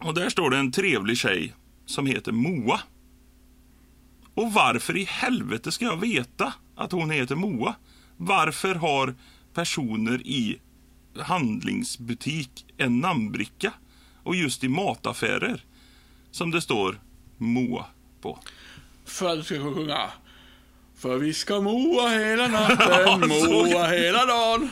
[0.00, 1.54] Och där står det en trevlig tjej
[1.86, 2.80] som heter Moa.
[4.34, 7.74] Och varför i helvete ska jag veta att hon heter Moa?
[8.16, 9.14] Varför har
[9.54, 10.60] personer i
[11.20, 13.72] handlingsbutik en namnbricka?
[14.22, 15.64] Och just i mataffärer
[16.30, 17.00] som det står
[17.38, 17.86] Moa
[18.20, 18.38] på.
[19.04, 20.10] För att du ska sjunga.
[20.96, 24.70] För vi ska moa hela natten, moa hela dagen.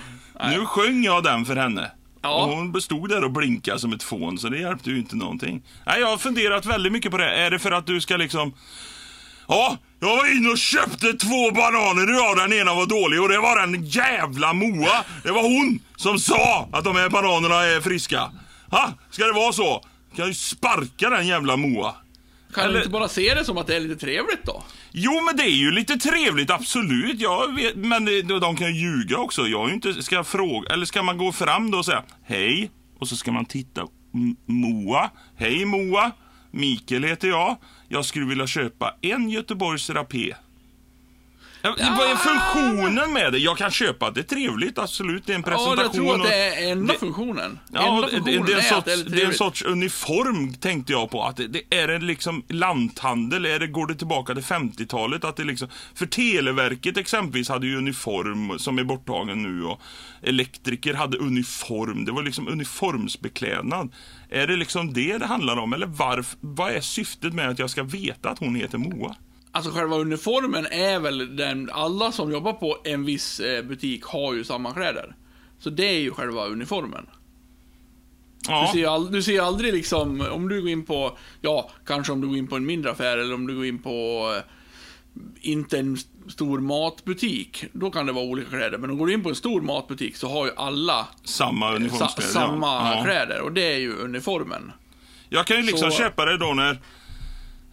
[0.51, 1.91] Nu sjöng jag den för henne.
[2.22, 2.44] Ja.
[2.44, 5.62] Och hon bestod där och blinkade som ett fån, så det hjälpte ju inte någonting.
[5.87, 7.31] Nej, jag har funderat väldigt mycket på det.
[7.31, 8.54] Är det för att du ska liksom...
[9.48, 12.37] Ja, jag var inne och köpte två bananer idag.
[12.37, 15.04] Den ena var dålig och det var den jävla Moa.
[15.22, 18.31] Det var hon som sa att de här bananerna är friska.
[18.70, 19.85] Ha, ska det vara så?
[20.16, 21.94] Kan ju sparka den jävla Moa.
[22.59, 24.62] Kan du Eller- inte bara se det som att det är lite trevligt då?
[24.92, 27.21] Jo, men det är ju lite trevligt, absolut.
[27.21, 28.05] Jag vet, men
[28.40, 29.47] de kan ju ljuga också.
[29.47, 32.71] Jag inte, ska fråga, eller ska man gå fram då och säga hej?
[33.01, 33.83] Och så ska man titta.
[34.47, 35.11] Moa.
[35.37, 36.11] Hej Moa.
[36.51, 37.57] Mikael heter jag.
[37.88, 40.35] Jag skulle vilja köpa en Göteborgs rapé.
[41.62, 43.38] Ja, Vad är funktionen med det?
[43.38, 45.27] Jag kan köpa att det är trevligt, absolut.
[45.27, 45.85] Det är en Ja, presentation.
[45.85, 47.59] jag tror att och- det är enda det- funktionen.
[47.73, 49.14] Ja, enda det, det, funktionen det, är en att sorts, det är lite det är
[49.14, 49.38] en trevligt.
[49.38, 51.23] sorts uniform tänkte jag på.
[51.25, 55.25] Att det, det är en liksom lanthandel, är det, går det tillbaka till 50-talet?
[55.25, 59.81] Att det liksom, för Televerket exempelvis hade ju uniform som är borttagen nu och
[60.23, 62.05] elektriker hade uniform.
[62.05, 63.92] Det var liksom uniformsbeklädnad.
[64.31, 65.73] Är det liksom det det handlar om?
[65.73, 69.14] Eller varf, vad är syftet med att jag ska veta att hon heter Moa?
[69.59, 74.35] Alltså själva uniformen är väl den, alla som jobbar på en viss eh, butik har
[74.35, 75.16] ju samma kläder.
[75.59, 77.07] Så det är ju själva uniformen.
[78.47, 81.71] Du Ja, ser, ju ald- du ser aldrig liksom, om du går in på, ja,
[81.87, 84.25] kanske om du går in på en mindre affär eller om du går in på
[85.40, 85.97] inte en
[86.29, 88.79] stor matbutik, då kan det vara olika kläder.
[88.79, 92.09] Men om du går in på en stor matbutik så har ju alla Samma sa,
[92.09, 92.66] samma
[92.97, 93.03] ja.
[93.05, 94.73] kläder och det är ju uniformen.
[95.29, 96.79] Jag kan ju liksom Så- köpa det då när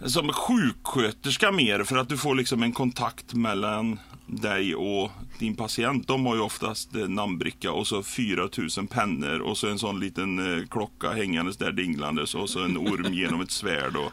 [0.05, 6.07] som sjuksköterska mer för att du får liksom en kontakt mellan dig och din patient.
[6.07, 10.59] De har ju oftast eh, namnbricka och så 4000 pennor och så en sån liten
[10.59, 13.95] eh, klocka hängandes där dinglandes och så en orm genom ett svärd.
[13.95, 14.11] Och,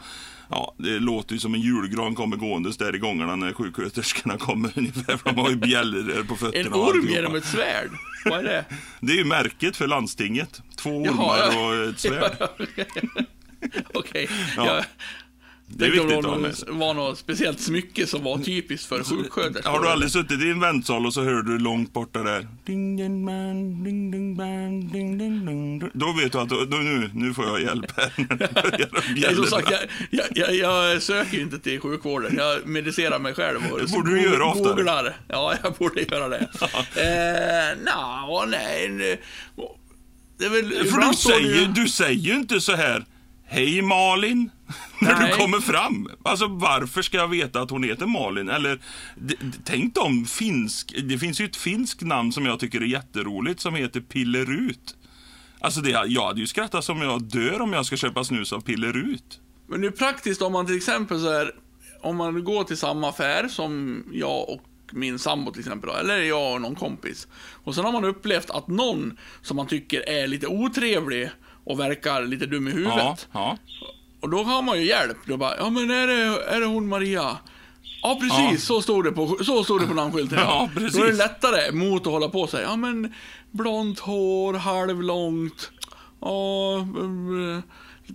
[0.49, 4.71] ja, det låter ju som en julgran kommer gåendes där i gångarna när sjuksköterskorna kommer
[4.77, 5.19] ungefär.
[5.23, 6.65] De har ju bjällror på fötterna.
[6.65, 7.89] En orm genom ett svärd,
[8.25, 8.65] vad är det?
[8.99, 10.61] Det är ju märket för landstinget.
[10.75, 11.67] Två Jaha, ormar ja.
[11.67, 12.49] och ett svärd.
[13.93, 14.29] Okej.
[14.57, 14.83] Ja.
[15.67, 19.03] Det är tänkte om viktigt det var var något speciellt smycke som var typiskt för
[19.03, 19.71] sjuksköterskor.
[19.71, 22.47] Har du aldrig suttit i en väntsal och så hör du långt borta där.
[22.65, 25.89] Ding, ding, man, ding, ding, man, ding, ding, ding.
[25.93, 29.35] Då vet du att då, nu, nu får jag hjälp här.
[29.35, 32.35] Som sagt, jag, jag, jag, jag söker ju inte till sjukvården.
[32.37, 33.59] Jag medicerar mig själv.
[33.71, 34.73] Och Det borde du göra oftare.
[34.73, 35.15] Googlar.
[35.27, 36.37] Ja, jag borde göra det.
[36.95, 39.19] eh, Nja, nej.
[40.37, 40.87] Det är väl...
[40.87, 43.05] För du säger, du säger ju inte så här.
[43.45, 44.49] Hej Malin.
[45.01, 45.31] När Nej.
[45.31, 46.09] du kommer fram.
[46.23, 48.49] Alltså varför ska jag veta att hon heter Malin?
[48.49, 48.79] Eller
[49.63, 50.93] tänk om finsk.
[51.03, 54.95] Det finns ju ett finskt namn som jag tycker är jätteroligt som heter Pillerut.
[55.59, 58.61] Alltså det, jag hade ju skrattat som jag dör om jag ska köpa snus av
[58.61, 59.39] Pillerut.
[59.67, 61.51] Men det är praktiskt om man till exempel så här,
[62.01, 66.17] om man går till samma affär som jag och min sambo till exempel, då, eller
[66.17, 67.27] jag och någon kompis.
[67.35, 71.29] Och sen har man upplevt att någon som man tycker är lite otrevlig
[71.65, 73.27] och verkar lite dum i Ja, huvudet.
[73.31, 73.57] ja.
[74.21, 75.17] Och då har man ju hjälp.
[75.25, 77.37] Då bara, ja men är det, är det hon Maria?
[78.01, 78.57] Ja precis, Ja.
[78.75, 80.39] så stod det på, så stod det på namnskylten.
[80.39, 80.93] Ja, precis.
[80.99, 83.13] Då är det lättare mot att hålla på säga, ja men
[83.51, 85.71] blont hår, halvlångt,
[86.21, 86.85] ja,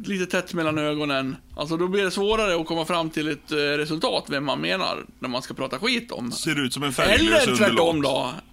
[0.04, 1.36] lite tätt mellan ögonen.
[1.56, 5.04] Alltså då blir det svårare att komma fram till ett eh, resultat, vem man menar,
[5.18, 6.32] när man ska prata skit om.
[6.32, 8.02] Ser ut som en färglös Eller tvärtom underlåt.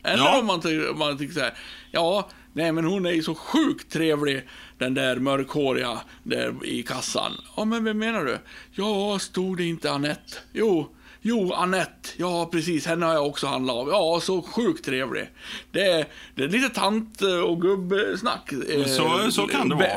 [0.04, 0.10] då.
[0.10, 0.40] Eller Ja.
[0.40, 1.54] om man, om man tycker så här,
[1.92, 7.32] ja, nej men hon är ju så sjukt trevlig, den där mörkhåriga där i kassan.
[7.58, 8.38] Ja, men vem menar du?
[8.72, 10.34] Ja, stod det inte Annette?
[10.54, 10.90] Jo,
[11.28, 12.10] jo, Annette.
[12.18, 13.88] Ja, precis, henne har jag också handlat av.
[13.90, 15.30] Ja, så sjukt trevlig.
[15.72, 18.52] Det är, det är lite tant och gubbsnack.
[18.52, 19.88] Eh, Så- så kan det vara.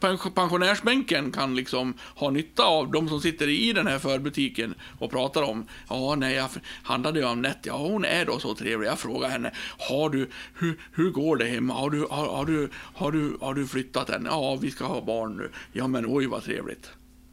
[0.00, 5.10] Pens- Pensionärsbänken kan liksom ha nytta av de som sitter i den här förbutiken och
[5.10, 6.48] pratar om, ja, nej, jag
[6.82, 8.88] handlade ju av Nett, ja, hon är då så trevlig.
[8.88, 11.74] Jag frågar henne, har du, hur, hur går det hemma?
[11.74, 14.24] Har du, har, har du, har du, har du flyttat än?
[14.30, 15.50] Ja, vi ska ha barn nu.
[15.72, 16.90] Ja, men oj vad trevligt.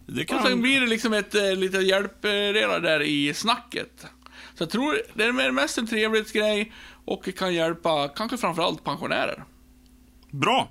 [0.08, 0.62] Det Och sen kan...
[0.62, 4.06] blir det liksom ett eh, lite hjälpreda där i snacket.
[4.56, 6.74] Så jag tror det är mest en trevlighetsgrej
[7.06, 9.44] och kan hjälpa kanske framförallt pensionärer.
[10.32, 10.70] Bra.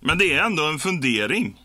[0.00, 1.60] Men det är ändå en fundering.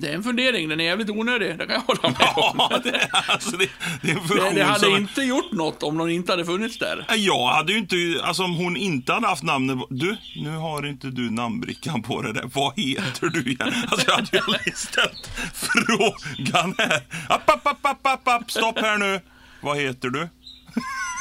[0.00, 2.56] Det är en fundering, den är jävligt onödig, det kan jag hålla med om.
[2.70, 3.68] Ja, det, är- alltså det,
[4.02, 4.96] det är en Det, funktion det hade som...
[4.96, 7.04] inte gjort något om någon inte hade funnits där.
[7.16, 11.06] Jag hade ju inte, alltså om hon inte hade haft namnet, du, nu har inte
[11.06, 13.72] du namnbrickan på det där, vad heter du igen?
[13.90, 17.02] Alltså jag hade ju ställt frågan här.
[17.28, 19.20] App, app, app, app, app, stopp här nu.
[19.60, 20.28] Vad heter du?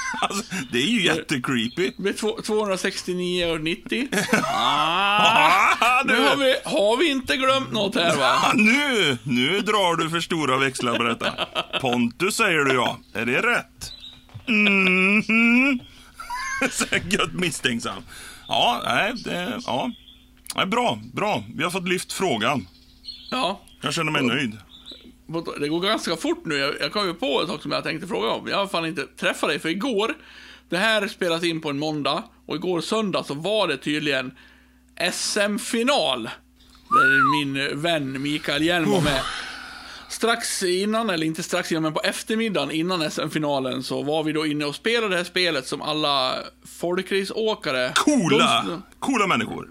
[0.22, 1.92] Alltså, det är ju jättecreepy.
[2.14, 4.08] Två- 269,90.
[4.44, 8.52] Ah, nu har vi, har vi inte glömt något här va?
[8.56, 11.34] nu, nu drar du för stora växlar på detta.
[11.82, 12.98] Pontus säger du ja.
[13.14, 13.92] Är det rätt?
[14.48, 15.80] Mhm.
[16.72, 18.04] Så Gött misstänksam.
[18.48, 19.92] Ja, nej, det, ja.
[20.56, 21.44] Nej, bra, bra.
[21.56, 22.68] Vi har fått lyft frågan.
[23.32, 24.58] Ja, Jag känner mig nöjd.
[25.60, 26.56] Det går ganska fort nu.
[26.56, 28.48] Jag, jag kom ju på en sak som jag tänkte fråga om.
[28.48, 30.14] Jag har fan inte träffat dig, för igår,
[30.70, 34.32] det här spelas in på en måndag, och igår söndag så var det tydligen
[35.14, 36.30] SM-final.
[36.90, 39.22] Där min vän Mikael Hjelm var med.
[40.10, 44.46] Strax innan, eller inte strax innan, men på eftermiddagen innan SM-finalen så var vi då
[44.46, 46.36] inne och spelade det här spelet som alla
[46.80, 47.92] folkraceåkare...
[47.96, 49.70] Coola, de- coola människor.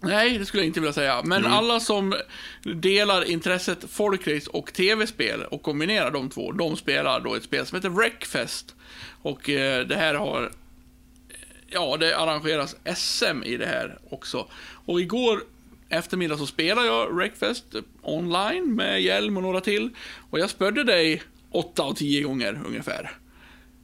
[0.00, 1.22] Nej, det skulle jag inte vilja säga.
[1.24, 2.14] Men alla som
[2.62, 7.76] delar intresset folkrace och tv-spel och kombinerar de två, de spelar då ett spel som
[7.76, 8.74] heter Wreckfest.
[9.22, 10.50] Och eh, det här har...
[11.68, 14.48] Ja, det arrangeras SM i det här också.
[14.86, 15.40] Och igår
[15.88, 17.64] eftermiddag så spelade jag Wreckfest
[18.02, 19.90] online med Hjelm och några till.
[20.30, 23.10] Och jag spödde dig åtta av tio gånger ungefär.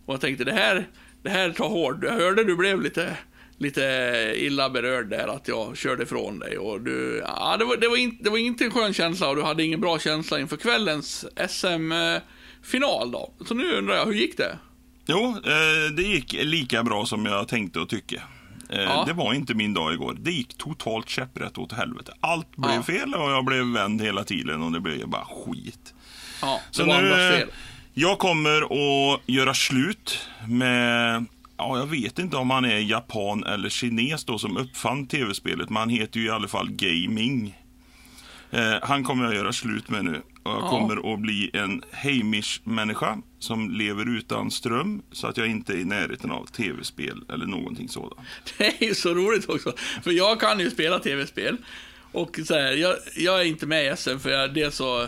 [0.06, 0.88] Och jag tänkte, det här,
[1.22, 2.04] det här tar hård.
[2.04, 3.16] Jag hörde du blev lite,
[3.62, 6.58] lite illa berörd där, att jag körde ifrån dig.
[6.58, 9.36] Och du, ja, det, var, det, var inte, det var inte en skön känsla och
[9.36, 13.32] du hade ingen bra känsla inför kvällens SM-final då.
[13.46, 14.58] Så nu undrar jag, hur gick det?
[15.06, 18.22] Jo, eh, det gick lika bra som jag tänkte och tyckte.
[18.70, 19.04] Eh, Ja.
[19.06, 20.16] Det var inte min dag igår.
[20.20, 22.12] Det gick totalt käpprätt åt helvete.
[22.20, 22.82] Allt blev Ja.
[22.82, 25.94] fel och jag blev vänd hela tiden och det blev bara skit.
[26.42, 27.48] Ja, Så det var nu, fel.
[27.94, 31.24] Jag kommer att göra slut med,
[31.68, 35.76] ja jag vet inte om han är japan eller kines då som uppfann tv-spelet, men
[35.76, 37.58] han heter ju i alla fall Gaming.
[38.50, 40.22] Eh, han kommer jag göra slut med nu.
[40.42, 40.68] Och jag Ja.
[40.70, 45.84] kommer att bli en Heimish-människa som lever utan ström så att jag inte är i
[45.84, 48.20] närheten av tv-spel eller någonting sådant.
[48.58, 49.72] Det är ju så roligt också.
[50.02, 51.56] För jag kan ju spela tv-spel.
[52.12, 55.06] Och så här, jag, jag är inte med i SM för jag, det är så...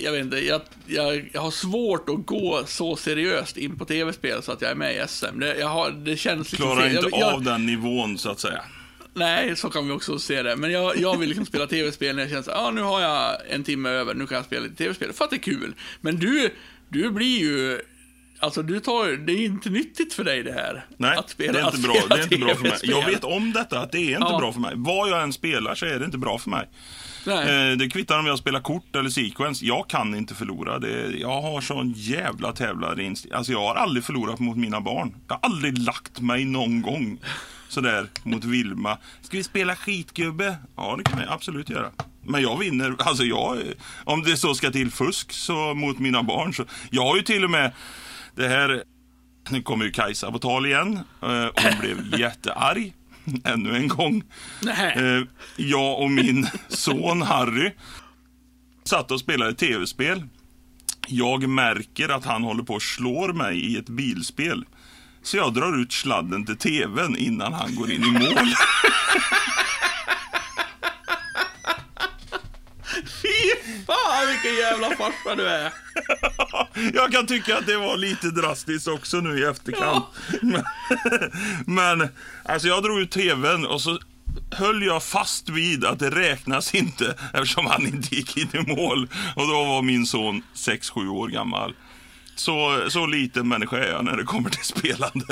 [0.00, 4.42] Jag vet inte, jag, jag, jag har svårt att gå så seriöst in på tv-spel
[4.42, 5.38] så att jag är med i SM.
[5.40, 8.60] Det, jag har, det känns Klarar inte jag, jag, av den nivån så att säga.
[9.14, 10.56] Nej, så kan vi också se det.
[10.56, 13.36] Men jag, jag vill liksom spela tv-spel när jag känner ja ah, nu har jag
[13.50, 15.12] en timme över, nu kan jag spela lite tv-spel.
[15.12, 15.74] För att det är kul.
[16.00, 16.54] Men du,
[16.88, 17.80] du blir ju...
[18.38, 20.86] Alltså du tar det är inte nyttigt för dig det här.
[20.96, 22.16] Nej, att spela, det är inte att bra.
[22.16, 22.78] Det är inte bra för mig.
[22.82, 24.38] Jag vet om detta, att det är inte Ja.
[24.38, 24.72] bra för mig.
[24.76, 26.68] Vad jag än spelar så är det inte bra för mig.
[27.26, 27.70] Nej.
[27.70, 29.64] Eh, det kvittar om jag spelar kort eller sequence.
[29.64, 30.78] Jag kan inte förlora.
[30.78, 33.36] Det, jag har sån jävla tävlarinstinkt.
[33.36, 35.14] Alltså jag har aldrig förlorat mot mina barn.
[35.28, 37.18] Jag har aldrig lagt mig någon gång.
[37.68, 38.98] Sådär mot Vilma.
[39.22, 40.56] Ska vi spela skitgubbe?
[40.76, 41.90] Ja, det kan vi absolut göra.
[42.22, 42.94] Men jag vinner.
[42.98, 43.58] Alltså jag,
[44.04, 46.64] om det så ska till fusk så mot mina barn så.
[46.90, 47.72] Jag har ju till och med
[48.34, 48.82] det här.
[49.50, 50.98] Nu kommer ju Kajsa på tal igen.
[51.22, 52.94] Eh, hon blev jättearg.
[53.44, 54.22] Ännu en gång.
[54.96, 55.22] Eh,
[55.56, 57.72] jag och min son Harry
[58.84, 60.22] satt och spelade tv-spel.
[61.08, 64.64] Jag märker att han håller på och slår mig i ett bilspel.
[65.22, 68.20] Så jag drar ut sladden till tvn innan han går in i mål.
[73.22, 73.53] Fy
[73.86, 75.72] fan vilken jävla farsa du är.
[76.94, 80.04] Jag kan tycka att det var lite drastiskt också nu i efterkant.
[80.42, 80.64] Men,
[81.66, 82.08] men
[82.44, 83.98] alltså jag drog ut tvn och så
[84.50, 89.08] höll jag fast vid att det räknas inte eftersom han inte gick in i mål.
[89.36, 91.74] Och då var min son 6-7 år gammal.
[92.34, 95.26] Så, så liten människa är jag när det kommer till spelande.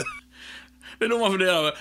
[0.99, 1.73] Det är då man funderar.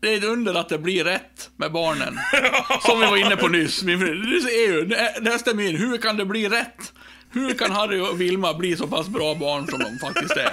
[0.00, 2.18] Det är ett under att det blir rätt med barnen.
[2.86, 3.82] Som vi var inne på nyss.
[3.82, 5.76] Min fru- Du ser ju, det det här stämmer in.
[5.76, 6.92] Hur kan det bli rätt?
[7.32, 10.52] Hur kan Harry och Vilma bli så pass bra barn som de faktiskt är?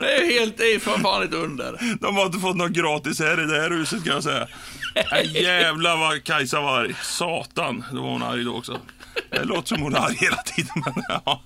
[0.00, 1.96] Det är helt, det är för fan ett under.
[2.00, 4.46] De har inte fått något gratis här i det här huset kan jag säga.
[5.12, 6.94] Nej, jävlar vad Kajsa var arg.
[7.02, 8.80] Satan, då var hon arg då också.
[9.30, 10.72] Det låter som hon är arg hela tiden.
[10.84, 11.42] Men, ja.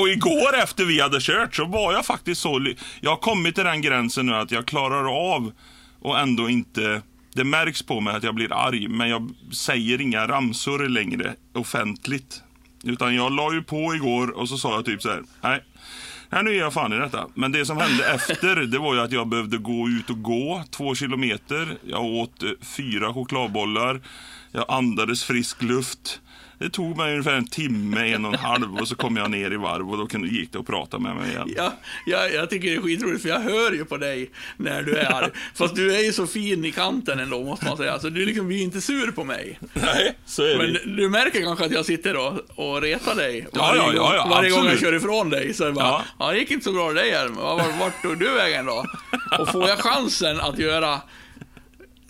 [0.00, 2.66] Och igår efter vi hade kört så var jag faktiskt så...
[3.00, 5.52] Jag har kommit till den gränsen nu att jag klarar av
[6.06, 7.02] och ändå inte...
[7.34, 12.42] Det märks på mig att jag blir arg, men jag säger inga ramsor längre offentligt.
[12.84, 15.22] Utan jag la ju på igår och så sa jag typ så här.
[15.40, 15.62] Nej,
[16.30, 17.26] Nej, nu är jag fan i detta.
[17.34, 20.62] Men det som hände efter, det var ju att jag behövde gå ut och gå
[20.70, 21.76] två kilometer.
[21.86, 24.00] Jag åt eh, fyra chokladbollar.
[24.52, 26.20] Jag andades frisk luft.
[26.58, 29.50] Det tog mig ungefär en timme, en och en halv och så kom jag ner
[29.50, 31.52] i varv och då kunde, gick det att prata med mig igen.
[31.56, 31.72] Jag,
[32.06, 35.12] jag, jag tycker det är skitroligt för jag hör ju på dig när du är
[35.12, 35.30] arg.
[35.54, 37.98] Fast du är ju så fin i kanten ändå måste man säga.
[37.98, 39.58] Så du liksom blir inte sur på mig.
[39.72, 40.80] Nej, så är det.
[40.82, 44.02] Men du märker kanske att jag sitter och, och retar dig Ja, varje, ja, ja,
[44.02, 45.54] gång, ja, varje gång jag kör ifrån dig.
[45.54, 46.02] Så är det bara, Ja.
[46.18, 46.32] ja.
[46.32, 46.92] det gick inte så bra
[47.56, 48.84] vart, vart tog du vägen då?
[49.38, 51.00] Och får jag chansen att göra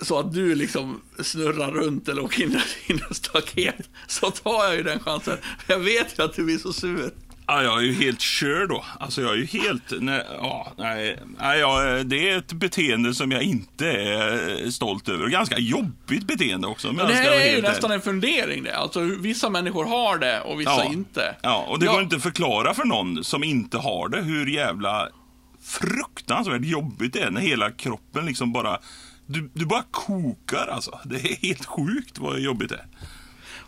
[0.00, 4.76] så att du liksom snurrar runt eller åker in i en staket, så tar jag
[4.76, 5.38] ju den chansen.
[5.66, 7.10] Jag vet ju att du blir så sur.
[7.48, 8.84] Ja, jag är ju helt körd då.
[9.00, 9.92] Alltså jag är ju helt...
[10.00, 15.28] Nej, ja, nej, nej, ja, det är ett beteende som jag inte är stolt över.
[15.28, 16.88] Ganska jobbigt beteende också.
[16.88, 18.76] Men jag det här är ju nästan en fundering det.
[18.76, 20.92] Alltså vissa människor har det och vissa ja.
[20.92, 21.36] inte.
[21.42, 25.08] Ja, och det går inte att förklara för någon som inte har det hur jävla
[25.62, 28.78] fruktansvärt jobbigt det är när hela kroppen liksom bara...
[29.26, 31.00] Du, du bara kokar alltså.
[31.04, 32.86] Det är helt sjukt vad jobbigt det är.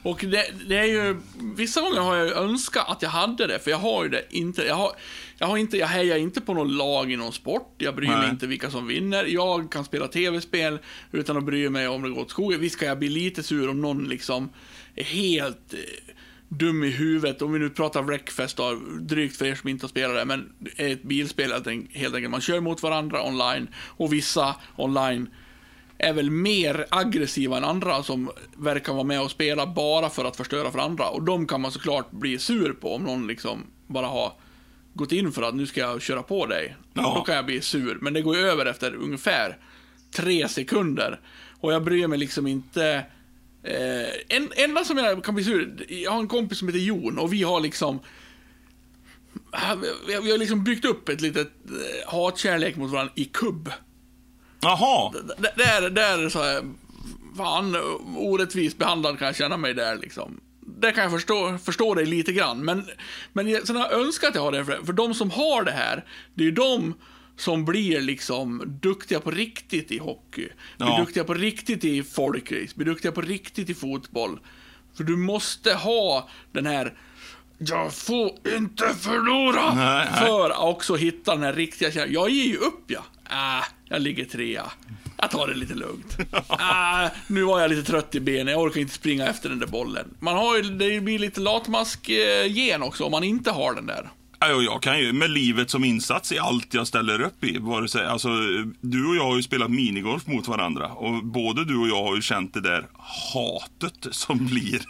[0.02, 1.20] Och det, det är ju,
[1.56, 4.24] vissa gånger har jag ju önskat att jag hade det, för jag har ju det
[4.30, 4.62] inte.
[4.62, 4.92] Jag, har,
[5.38, 8.16] jag, har inte, jag hejar inte på någon lag i någon sport, jag bryr mig
[8.16, 8.30] Nej.
[8.30, 9.24] inte vilka som vinner.
[9.24, 10.78] Jag kan spela tv-spel
[11.12, 12.60] utan att bry mig om det går åt skogen.
[12.60, 14.50] Visst kan jag bli lite sur om någon liksom
[14.94, 15.78] är helt eh,
[16.48, 17.42] dum i huvudet.
[17.42, 20.52] Om vi nu pratar Wreckfest då, drygt för er som inte har spelat det, men
[20.76, 21.66] är ett bilspel helt
[22.14, 22.30] enkelt.
[22.30, 25.28] Man kör mot varandra online och vissa online
[25.98, 30.36] är väl mer aggressiva än andra som verkar vara med och spela bara för att
[30.36, 31.08] förstöra för andra.
[31.08, 34.32] Och de kan man såklart bli sur på om någon liksom bara har
[34.94, 36.76] gått in för att nu ska jag köra på dig.
[36.94, 37.14] Ja.
[37.16, 39.56] Då kan jag bli sur, men det går ju över efter ungefär
[40.12, 41.20] tre sekunder.
[41.60, 43.04] Och jag bryr mig liksom inte...
[43.62, 47.18] Eh, en, enda som jag kan bli sur, jag har en kompis som heter Jon
[47.18, 47.98] och vi har liksom
[50.06, 53.70] vi har- liksom byggt upp ett litet eh, hatkärlek mot varandra i kubb.
[54.60, 56.62] Jaha, D- Där, där så här,
[57.36, 57.76] fan
[58.16, 60.40] orättvist behandlad kan jag känna mig där liksom.
[60.60, 62.64] det kan jag förstå, förstå dig lite grann.
[62.64, 62.86] Men,
[63.32, 64.64] men jag, sen har jag önskat att jag har det.
[64.64, 66.04] För, för de som har det här,
[66.34, 66.94] det är ju de
[67.36, 70.48] som blir liksom duktiga på riktigt i hockey.
[70.78, 70.98] Blir Ja.
[70.98, 74.38] duktiga på riktigt i folkrace, blir duktiga på riktigt i fotboll.
[74.96, 76.94] För du måste ha den här
[77.60, 79.74] jag får inte förlora!
[79.74, 80.20] Nej, nej.
[80.26, 82.12] För att också hitta den här riktiga känslan.
[82.12, 83.04] Jag ger ju upp ja.
[83.30, 84.72] Äh, jag ligger trea.
[85.20, 86.16] Jag tar det lite lugnt.
[86.48, 89.66] ah, nu var jag lite trött i benen, jag orkar inte springa efter den där
[89.66, 90.16] bollen.
[90.20, 94.10] Man har ju, det blir lite latmask-gen eh, också om man inte har den där.
[94.40, 97.58] Jag kan ju med livet som insats i allt jag ställer upp i.
[97.58, 98.28] Vare sig, alltså,
[98.80, 102.16] du och jag har ju spelat minigolf mot varandra och både du och jag har
[102.16, 102.86] ju känt det där
[103.32, 104.80] hatet som blir.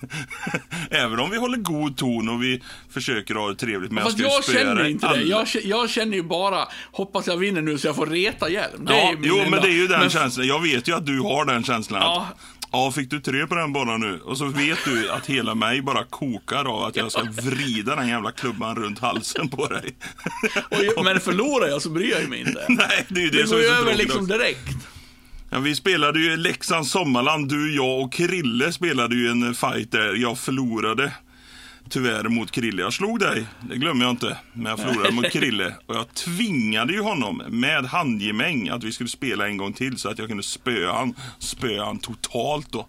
[0.91, 3.93] Även om vi håller god ton och vi försöker ha det trevligt.
[3.93, 5.11] Men Fast jag spöa känner inte det.
[5.13, 8.85] alla- Jag, jag känner ju bara, hoppas jag vinner nu så jag får reta hjälm.
[8.85, 10.47] Det Ja, jo, enda- men det är ju den Men- känslan.
[10.47, 12.01] Jag vet ju att du har den känslan.
[12.03, 12.27] Ja.
[12.73, 14.21] Ja, fick du tre på den bollen nu?
[14.21, 18.09] Och så vet du att hela mig bara kokar av att jag ska vrida den
[18.09, 19.95] jävla klubban runt halsen på dig.
[20.97, 22.65] Och, men förlorar jag så bryr jag mig inte.
[22.69, 24.89] Nej, det är ju det, Det som är så över liksom direkt.
[25.51, 30.15] Ja, vi spelade ju Leksands Sommarland, du, jag och Krille spelade ju en fight där.
[30.15, 31.13] Jag förlorade
[31.91, 32.83] tyvärr mot Krille.
[32.83, 34.37] Jag slog dig, det glömmer jag inte.
[34.53, 35.75] Men jag förlorade mot Krille.
[35.87, 40.09] Och jag tvingade ju honom med handgemäng att vi skulle spela en gång till så
[40.11, 42.87] att jag kunde spöa han, spöa han totalt då.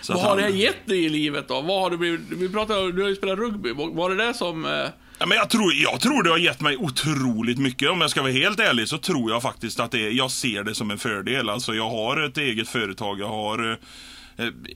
[0.00, 1.60] Så Vad har han- det gett dig i livet då?
[1.60, 3.72] Vad har du blivit, vi pratade, du har ju spelat rugby.
[3.72, 4.64] Var det det som...
[4.64, 4.70] eh,
[5.18, 7.90] Ja, men jag, tror, jag tror det har gett mig otroligt mycket.
[7.90, 10.74] Om jag ska vara helt ärlig så tror jag faktiskt att det, jag ser det
[10.74, 11.48] som en fördel.
[11.48, 13.20] Alltså jag har ett eget företag.
[13.20, 13.76] Jag har eh,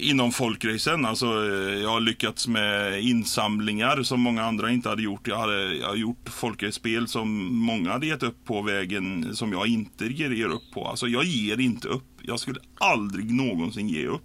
[0.00, 5.28] inom folkracen, alltså eh, jag har lyckats med insamlingar som många andra inte hade gjort.
[5.28, 9.66] Jag, hade, jag har gjort folkracespel som många hade gett upp på vägen som jag
[9.66, 10.86] inte ger, upp på.
[10.88, 12.04] Alltså jag ger inte upp.
[12.22, 14.22] Jag skulle aldrig någonsin ge upp.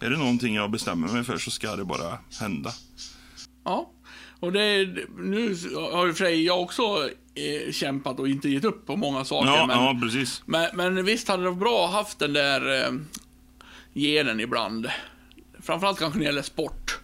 [0.00, 2.70] Är det någonting jag bestämmer mig för så ska det bara hända.
[3.64, 3.90] Ja.
[4.40, 5.56] Och det, är- nu
[5.92, 6.82] har ju sig jag också
[7.34, 9.50] eh, kämpat och inte gett upp på många saker.
[9.50, 10.42] Ja, men, ja precis.
[10.46, 12.86] men, men visst hade det varit bra att ha haft den där
[13.94, 14.90] genen ibland.
[15.62, 16.98] Framförallt kanske när det gäller sport.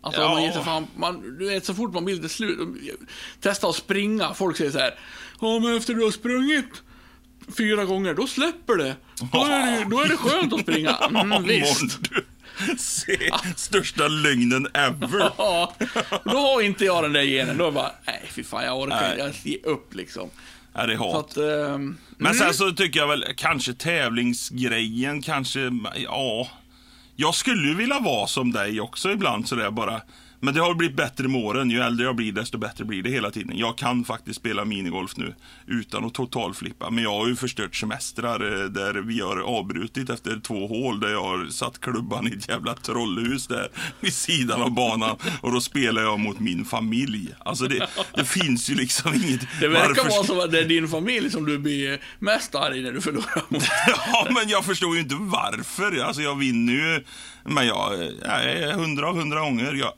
[0.00, 0.28] Alltså Ja.
[0.28, 2.58] man ger sig fan, man, du vet så fort man blir lite slut,
[3.40, 4.94] testa att springa, folk säger så här.
[5.40, 6.82] Ja men efter du har sprungit
[7.58, 8.96] fyra gånger, då släpper det.
[9.32, 10.96] Då är det, då är det skönt att springa.
[11.10, 11.98] Mm, visst.
[12.78, 15.30] Se, största lögnen ever.
[15.38, 15.74] Ja,
[16.24, 17.56] då har inte jag den där genen.
[17.58, 19.18] Då är jag bara, nej fy fan jag orkar inte.
[19.22, 20.30] Jag ger upp liksom.
[20.76, 21.24] Ja, det är Så hat.
[21.30, 26.48] att, ehm, Men sen så tycker jag väl kanske tävlingsgrejen, kanske, ja.
[27.16, 30.00] Jag skulle ju vilja vara som dig också ibland sådär bara.
[30.40, 31.70] Men det har blivit bättre med åren.
[31.70, 33.58] Ju äldre jag blir desto bättre blir det hela tiden.
[33.58, 35.34] Jag kan faktiskt spela minigolf nu
[35.66, 36.90] utan att totalflippa.
[36.90, 41.08] Men jag har ju förstört semestrar eh, där vi har avbrutit efter två hål där
[41.08, 43.68] jag har satt klubban i ett jävla trollhus där
[44.00, 45.16] vid sidan av banan.
[45.40, 47.34] Och då spelar jag mot min familj.
[47.38, 49.40] Alltså det, det finns ju liksom inget...
[49.60, 52.82] det verkar varför- vara som att det är din familj som du blir mest arg
[52.82, 53.62] när du förlorar mot.
[54.12, 55.98] Ja, men jag förstår ju inte varför.
[56.00, 57.04] Alltså, jag vinner ju.
[57.48, 59.74] Men jag, eh, jag hundra av hundra gånger.
[59.74, 59.92] Jag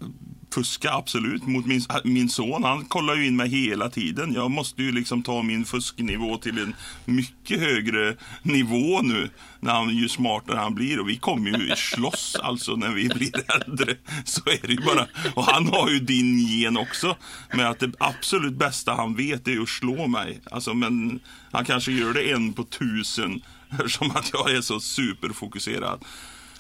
[0.55, 2.65] fuskar absolut mot min, min son.
[2.65, 4.35] Han kollar ju in mig hela tiden.
[4.35, 6.75] Jag måste ju liksom ta min fusknivå till en
[7.05, 9.31] mycket högre nivå nu.
[9.61, 11.01] När han, ju smartare han blir.
[11.01, 13.33] Och vi kommer ju slåss alltså när vi blir
[13.63, 13.97] äldre.
[14.25, 15.07] Så är det ju bara.
[15.35, 17.17] Och han har ju din gen också.
[17.53, 20.41] Med att det absolut bästa han vet är att slå mig.
[20.51, 21.21] Alltså, men
[21.53, 23.43] han kanske gör det en på tusen.
[23.71, 26.05] eftersom att jag är så superfokuserad.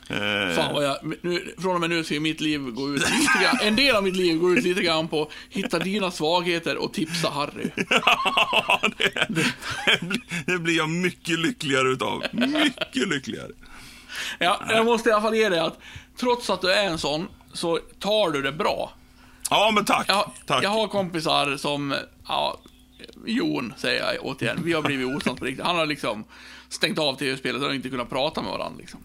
[0.08, 3.42] Eh, Fan vad jag, nu, från och med nu ska mitt liv gå ut lite
[3.42, 6.92] grann, en del av mitt liv går ut lite grann på hitta dina svagheter och
[6.92, 7.70] tipsa Harry.
[8.68, 8.80] Ja,
[9.28, 9.44] det,
[10.46, 12.22] det blir jag mycket lyckligare utav.
[12.32, 13.50] Mycket lyckligare.
[14.38, 15.78] Ja, jag måste i alla fall ge dig att
[16.20, 18.92] trots att du är en sån, så tar du det bra.
[19.50, 20.04] Ja, men tack.
[20.08, 20.64] Jag, tack.
[20.64, 21.94] jag har kompisar som,
[22.28, 22.60] ja,
[23.26, 25.66] Jon säger jag återigen, vi har blivit osams på riktigt.
[25.66, 26.24] Han har liksom
[26.68, 29.00] stängt av tv-spelet och inte kunnat prata med varandra liksom.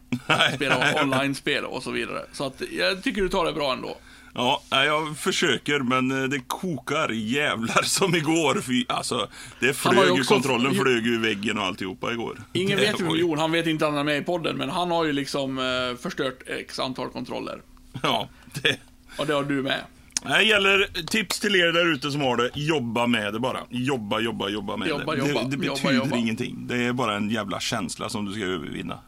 [0.56, 2.26] Spela online-spel och så vidare.
[2.32, 3.98] Så att jag tycker du tar det bra ändå.
[4.36, 8.62] Ja, jag försöker, men eh, det kokar jävlar som igår.
[8.62, 9.28] Fy, alltså,
[9.60, 12.42] det flög ju, kontrollen flög ju i väggen och alltihopa igår.
[12.54, 14.92] Ingen vet ju Jon, han vet inte att han är med i podden, men han
[14.92, 17.62] har ju liksom eh, förstört x antal kontroller.
[18.04, 18.80] Ja, det...
[19.18, 19.80] Och det har du med.
[20.24, 22.50] Det gäller tips till er där ute som har det.
[22.54, 23.60] Jobba med det bara.
[23.70, 25.18] Jobba, jobba, jobba med Jobba, det.
[25.18, 25.58] jobba, det.
[25.58, 26.16] Det jobba, betyder jobba.
[26.18, 26.68] ingenting.
[26.68, 29.00] Det är bara en jävla känsla som du ska övervinna.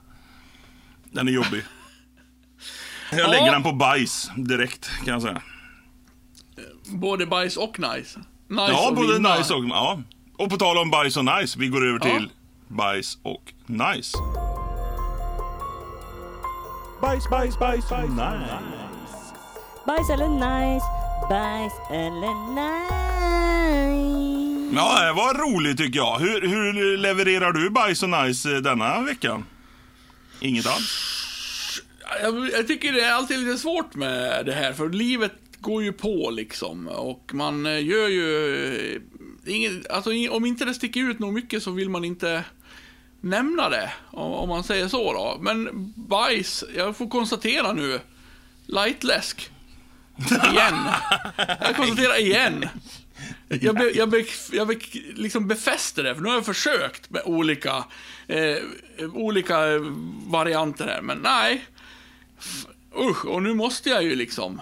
[1.11, 1.61] Den är jobbig.
[3.11, 3.27] Jag Ja.
[3.27, 5.41] lägger den på bajs direkt, kan jag säga.
[6.85, 8.19] Både bajs och nice.
[8.47, 9.37] Nice Ja, och både vinna.
[9.37, 9.65] nice och...
[9.65, 10.01] Ja.
[10.37, 12.17] Och på tal om bajs och nice, vi går över Ja.
[12.17, 12.29] till
[12.67, 14.17] bajs och nice.
[17.01, 18.59] Bajs, bajs, bajs, nice.
[19.87, 20.85] Bajs eller nice?
[21.29, 22.95] Bajs eller nice?
[24.75, 26.19] Ja, det var roligt tycker jag.
[26.19, 29.45] Hur, hur levererar du bajs och nice eh, denna veckan?
[30.39, 31.11] Inget alls?
[32.21, 35.93] Jag, jag tycker det är alltid lite svårt med det här, för livet går ju
[35.93, 36.87] på liksom.
[36.87, 38.95] Och man eh, gör ju...
[38.95, 39.01] eh,
[39.47, 42.43] Inget, alltså, om inte det sticker ut nog mycket så vill man inte
[43.21, 45.37] nämna det, om, om man säger så då.
[45.41, 47.99] Men bajs, jag får konstatera nu.
[48.65, 49.51] Lightläsk.
[50.51, 50.75] Igen.
[51.61, 52.69] Jag konstaterar igen.
[53.47, 54.75] Jag, be, jag, be, jag be,
[55.15, 57.83] liksom befäster det, för nu har jag försökt med olika,
[58.27, 58.57] eh,
[59.13, 59.57] olika
[60.27, 61.65] varianter här, men nej.
[62.97, 64.61] Usch, och nu måste jag ju liksom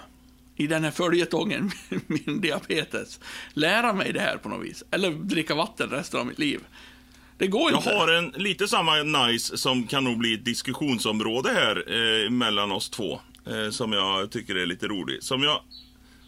[0.56, 1.70] i den här följetongen,
[2.06, 3.20] min diabetes,
[3.52, 4.84] lära mig det här på något vis.
[4.90, 6.60] Eller dricka vatten resten av mitt liv.
[7.38, 7.94] Det går Jag inte.
[7.94, 11.84] har en lite samma nice som kan nog bli ett diskussionsområde här
[12.24, 13.20] eh, mellan oss två.
[13.46, 15.22] Eh, som jag tycker är lite rolig.
[15.22, 15.60] Som jag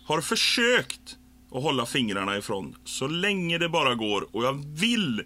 [0.04, 1.16] har försökt
[1.52, 4.36] att hålla fingrarna ifrån så länge det bara går.
[4.36, 5.22] Och jag vill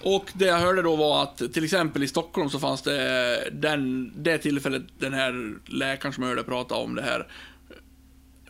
[0.02, 4.12] Och det jag hörde då var att till exempel i Stockholm så fanns det den,
[4.24, 7.28] det tillfället den här läkaren som jag hörde prata om det här.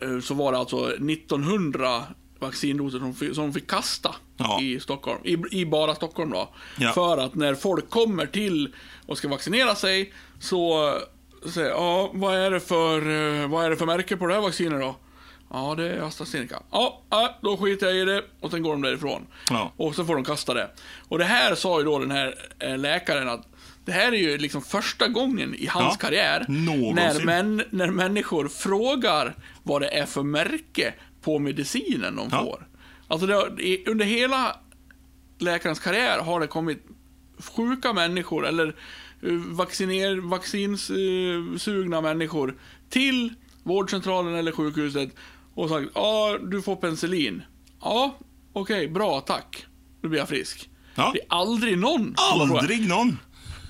[0.02, 2.02] Eh, Så var det alltså 1900
[2.38, 4.60] vaccindoser som, fick- som fick kasta Ja.
[4.62, 5.18] i Stockholm.
[5.24, 6.48] I, I bara Stockholm då.
[6.78, 6.92] Ja.
[6.92, 8.74] För att när folk kommer till
[9.06, 10.92] och ska vaccinera sig så
[11.54, 12.98] säger ja, vad är det för,
[13.42, 14.96] eh, vad är det för märke på det här vaccinet då?
[15.50, 16.62] Ja, det är AstraZeneca.
[16.70, 19.26] Ja, ja, då skiter jag i det och sen går de därifrån.
[19.50, 19.72] Ja.
[19.76, 20.70] Och så får de kasta det.
[21.08, 23.46] Och det här sa ju då den här eh, läkaren att
[23.86, 26.94] det här är ju liksom första gången i hans Ja, karriär någonsin.
[26.94, 32.42] när, män, när människor frågar vad det är för märke på medicinen de Ja.
[32.44, 32.66] får.
[33.08, 33.58] Alltså har-
[33.88, 34.56] under hela
[35.38, 36.86] läkarens karriär har det kommit
[37.38, 38.66] sjuka människor eller
[39.24, 42.54] uh, vacciner, vaccinsugna människor
[42.90, 45.10] till vårdcentralen eller sjukhuset
[45.54, 47.42] och sagt ja, du får penicillin.
[47.80, 48.18] Ja,
[48.52, 49.66] okej, bra, tack.
[50.02, 50.70] Nu blir jag frisk.
[50.94, 51.10] Ja.
[51.14, 53.18] Det är aldrig någon Aldrig någon.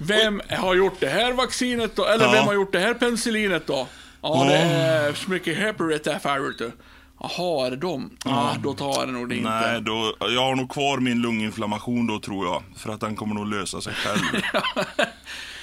[0.01, 2.05] Vem har gjort det här vaccinet då?
[2.07, 2.31] Eller Ja.
[2.33, 3.89] vem har gjort det här penicillinet då?
[4.23, 6.73] Ja, det är så mycket heparit förut du.
[7.21, 8.11] Jaha, är det dem?
[8.25, 9.51] Ja, då tar jag det nog det inte.
[9.51, 12.63] Nej, då, jag har nog kvar min lunginflammation då tror jag.
[12.77, 14.21] För att den kommer nog lösa sig själv.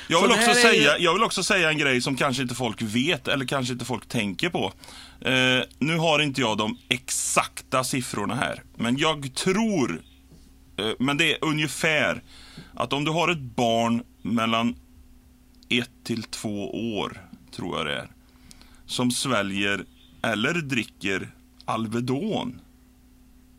[0.08, 2.82] Jag vill, också säga, ju- jag vill också säga en grej som kanske inte folk
[2.82, 4.74] vet eller kanske inte folk tänker på.
[5.22, 8.64] Eh, nu har inte jag de exakta siffrorna här.
[8.78, 10.02] Men jag tror,
[10.80, 12.22] eh, men det är ungefär,
[12.76, 14.76] att om du har ett barn mellan
[15.70, 17.22] ett till två år,
[17.52, 18.08] tror jag det är,
[18.86, 19.86] som sväljer
[20.22, 21.32] eller dricker
[21.66, 22.62] Alvedon,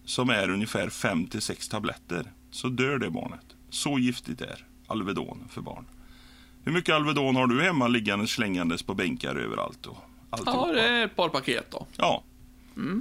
[0.05, 3.45] som är ungefär 5 till 6 tabletter, så dör det barnet.
[3.71, 5.85] Så giftigt är Alvedon för barn.
[6.65, 9.87] Hur mycket Alvedon har du hemma liggande slängandes på bänkar överallt?
[9.87, 9.97] Och
[10.31, 10.73] Ja, alltihopa?
[10.73, 11.87] det är ett par paket då.
[11.97, 12.23] Ja.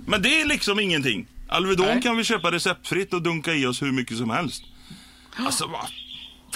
[0.05, 1.25] Men det är liksom ingenting.
[1.47, 2.01] Alvedon Nej.
[2.01, 4.63] kan vi köpa receptfritt och dunka i oss hur mycket som helst.
[5.35, 5.85] Alltså vad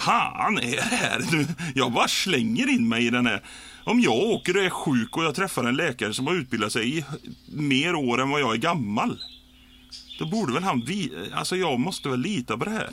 [0.08, 1.46] fan är det här nu?
[1.76, 3.42] Jag bara slänger in mig i den här.
[3.84, 6.98] Om jag åker och är sjuk och jag träffar en läkare som har utbildat sig
[6.98, 7.06] i
[7.54, 9.20] mer år än vad jag är gammal.
[10.20, 11.12] Då borde väl han vi...
[11.34, 12.90] Alltså jag måste väl lita på det här.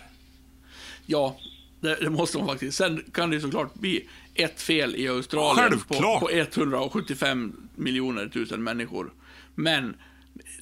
[1.06, 1.36] Ja,
[1.80, 2.78] det, det måste man faktiskt.
[2.78, 9.12] Sen kan det såklart bli ett fel i Australien på, på 175 miljoner tusen människor.
[9.54, 9.96] Men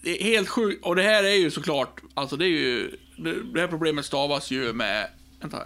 [0.03, 0.84] det är helt sjukt.
[0.84, 2.96] Och det här är ju såklart, alltså det är ju,
[3.53, 5.09] det här problemet stavas ju med,
[5.40, 5.59] vänta.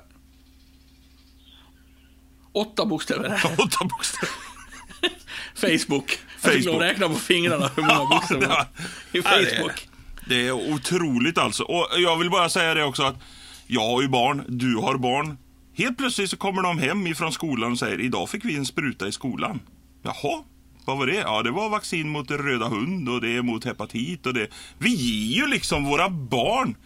[2.57, 3.43] Åtta bokstäver.
[3.59, 4.35] Åtta bokstäver.
[5.55, 6.19] Facebook.
[6.43, 6.73] Jag Facebook.
[6.73, 8.67] nog räkna på fingrarna hur många bokstäver
[9.13, 9.89] i Facebook.
[10.29, 11.63] Det är otroligt alltså.
[11.63, 13.17] Och jag vill bara säga det också att
[13.67, 15.39] jag har ju barn, du har barn.
[15.75, 19.09] Helt plötsligt så kommer de hem ifrån skolan och säger idag fick vi en spruta
[19.09, 19.61] i skolan.
[20.03, 20.43] Jaha,
[20.85, 21.15] vad var det?
[21.15, 24.49] Ja, det var vaccin mot röda hund och det är mot hepatit och det.
[24.79, 26.77] Vi ger ju liksom våra barn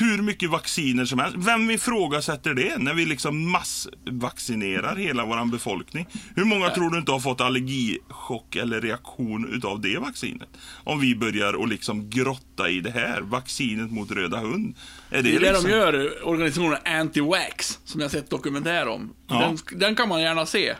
[0.00, 1.36] hur mycket vacciner som helst.
[1.38, 6.06] Vem ifrågasätter det när vi liksom massvaccinerar hela vår befolkning?
[6.36, 10.48] Hur många tror du inte har fått allergichock eller reaktion utav det vaccinet?
[10.84, 14.76] Om vi börjar att liksom grotta i det här, vaccinet mot röda hund.
[15.10, 15.70] Är det, Det är det liksom...
[15.70, 19.14] de gör, organisationen Anti-Wax, som jag sett dokumentär om.
[19.28, 19.40] Ja.
[19.40, 20.74] Den, den kan man gärna se.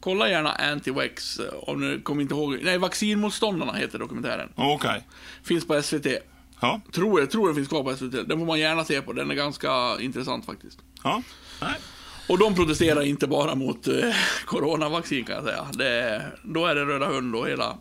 [0.00, 2.58] Kolla gärna Anti-Wax, eh, om du kommer inte ihåg.
[2.62, 4.48] Nej, Vaccinmotståndarna heter dokumentären.
[4.54, 5.06] Okej.
[5.42, 6.06] Finns på SVT.
[6.60, 6.80] Ja.
[6.92, 8.28] Tror jag, tror den finns kvar på SVT.
[8.28, 10.78] Den får man gärna se på, den är ganska intressant faktiskt.
[11.04, 11.22] ja.
[11.60, 11.74] Nej.
[12.28, 13.94] Och de protesterar inte bara mot eh,
[14.44, 15.66] coronavaccin kan jag säga.
[15.72, 17.76] Det, då är det röda hund och hela,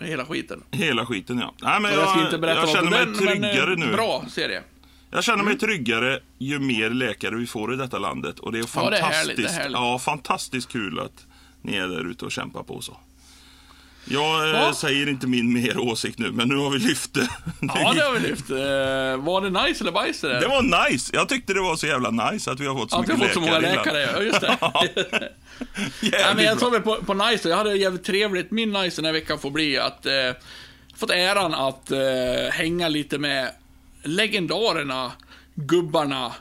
[0.00, 0.62] hela skiten.
[0.70, 1.54] Hela skiten ja.
[1.62, 3.92] Nej, men Jag, jag, ska inte berätta jag känner mig den, men, tryggare eh, nu.
[3.92, 4.62] Bra serie.
[5.10, 8.38] Jag känner mig tryggare ju mer läkare vi får i detta landet.
[8.38, 9.72] Och det är Ja, det är fantastiskt, härligt, det är härligt.
[9.72, 11.26] Ja, fantastiskt kul att
[11.62, 12.96] ni är där ute och kämpar på så.
[14.10, 14.74] Jag eh, Ja.
[14.74, 17.28] säger inte min mer åsikt nu, men nu har vi lyft det.
[17.60, 18.50] Ja, det har vi lyft.
[18.50, 20.40] Eh, var det nice eller bajs det?
[20.40, 21.10] Det var nice.
[21.14, 23.20] Jag tyckte det var så jävla nice att vi har fått så Att vi mycket
[23.20, 24.58] har fått så många läkare, ja just det.
[26.00, 27.48] Nej, Jävligt men jag tar väl på, på Nice.
[27.48, 28.50] Jag hade jävligt trevligt.
[28.50, 30.12] Min Nice den här veckan får bli att eh,
[30.96, 31.98] fått äran att eh,
[32.52, 33.50] hänga lite med
[34.02, 35.12] legendarerna,
[35.54, 36.32] gubbarna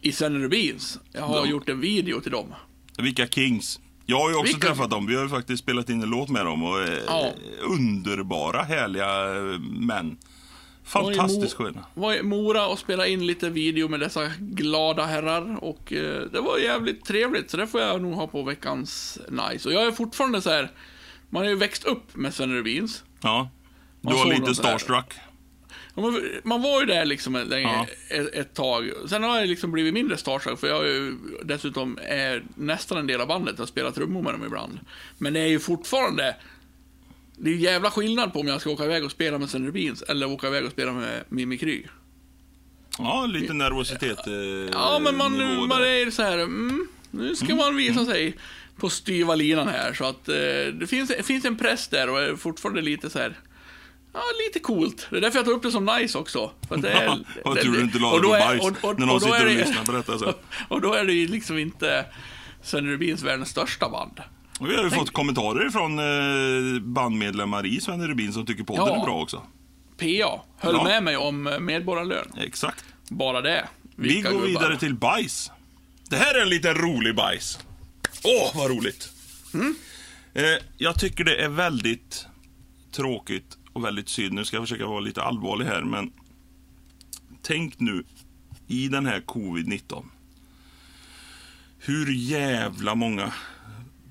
[0.00, 0.98] i Sven Rubins.
[1.12, 1.46] Jag har Ja.
[1.46, 2.54] gjort en video till dem.
[2.98, 3.78] Vilka Kings.
[4.12, 5.06] Jag har ju också Vilka- träffat dem.
[5.06, 6.62] Vi har ju faktiskt spelat in en låt med dem.
[6.62, 7.32] Och, eh, Ja.
[7.62, 10.16] Underbara, härliga eh, män.
[10.84, 11.84] Fantastiskt sköna.
[11.94, 16.40] Var i Mora och spelade in lite video med dessa glada herrar och eh, det
[16.40, 19.68] var jävligt trevligt så det får jag nog ha på veckans Nice.
[19.68, 20.70] Och jag är fortfarande så här.
[21.30, 23.04] man har ju växt upp med Sven Rubins.
[23.22, 23.48] Ja.
[24.00, 25.14] Du var lite starstruck.
[25.16, 25.31] Men
[26.44, 27.86] Man var ju där liksom ett, Ja.
[28.08, 28.90] ett, ett tag.
[29.08, 31.14] Sen har jag liksom blivit mindre starstruck för jag är ju
[31.44, 33.54] dessutom är nästan en del av bandet.
[33.56, 34.80] Jag har spelat trummor med dem ibland.
[35.18, 36.36] Men det är ju fortfarande...
[37.36, 40.02] Det är jävla skillnad på om jag ska åka iväg och spela med Sven Rubins
[40.02, 41.88] eller åka iväg och spela med Mimmi Kryg.
[42.98, 44.26] Ja, lite nervositet.
[44.26, 44.32] Eh,
[44.72, 48.36] Ja, men man, nivå man är så här, mm, nu ska man visa sig
[48.76, 49.92] på styva linan här.
[49.94, 50.34] Så att eh,
[50.74, 53.34] det finns, finns en press där och är fortfarande lite så här,
[54.12, 55.06] ja, lite coolt.
[55.10, 56.50] Det är därför jag tar upp det som nice också.
[56.68, 57.06] För att det är,
[57.54, 59.40] det- tur du inte la och det på bajs och- och- när någon och sitter
[59.40, 60.18] och det- lyssnar på detta.
[60.18, 60.34] Så.
[60.68, 62.06] Och då är det ju liksom inte
[62.62, 64.20] Sven Rubins världens största band.
[64.60, 68.86] Och vi har ju fått kommentarer från eh, bandmedlemmar i Sven Rubin som tycker podden
[68.86, 69.00] Ja.
[69.00, 69.42] är bra också.
[69.98, 70.84] PA höll Ja.
[70.84, 72.32] med mig om eh, medborgarlön.
[72.40, 72.84] Exakt.
[73.08, 73.68] Bara det.
[73.96, 74.48] Vi Vilka går gubbar.
[74.48, 75.50] vidare till bajs.
[76.10, 77.58] Det här är en liten rolig bajs.
[78.24, 79.08] Åh, vad roligt!
[79.54, 79.74] Mm.
[80.34, 80.44] Eh,
[80.76, 82.26] jag tycker det är väldigt
[82.96, 84.34] tråkigt och väldigt synd.
[84.34, 86.12] Nu ska jag försöka vara lite allvarlig här, men
[87.42, 88.04] tänk nu
[88.66, 90.04] i den här covid-19.
[91.78, 93.32] Hur jävla många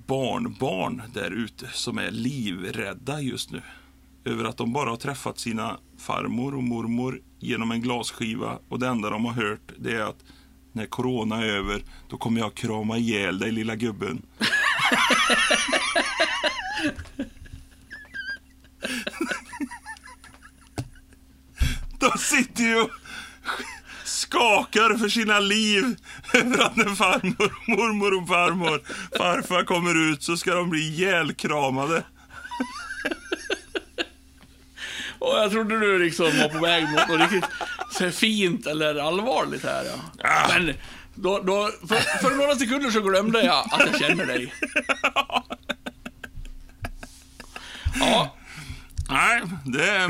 [0.08, 3.62] barnbarn där ute som är livrädda just nu.
[4.26, 8.88] Över att de bara har träffat sina farmor och mormor genom en glasskiva och det
[8.88, 10.24] enda de har hört det är att
[10.72, 14.22] när corona är över, då kommer jag krama ihjäl dig lilla gubben.
[22.00, 22.90] De sitter ju och
[24.04, 25.96] skakar för sina liv
[26.34, 28.82] över att när farmor, mormor och farmor,
[29.18, 32.04] farfar kommer ut så ska de bli ihjälkramade.
[35.20, 37.50] Och jag trodde du liksom var på väg mot något riktigt
[37.92, 39.86] så fint eller allvarligt här.
[39.86, 40.30] Ja.
[40.30, 40.48] Ah.
[40.54, 40.74] Men
[41.16, 44.54] då, då, för, för några sekunder så glömde jag att jag känner dig.
[48.00, 48.36] Ja,
[49.12, 50.10] Nej, det är...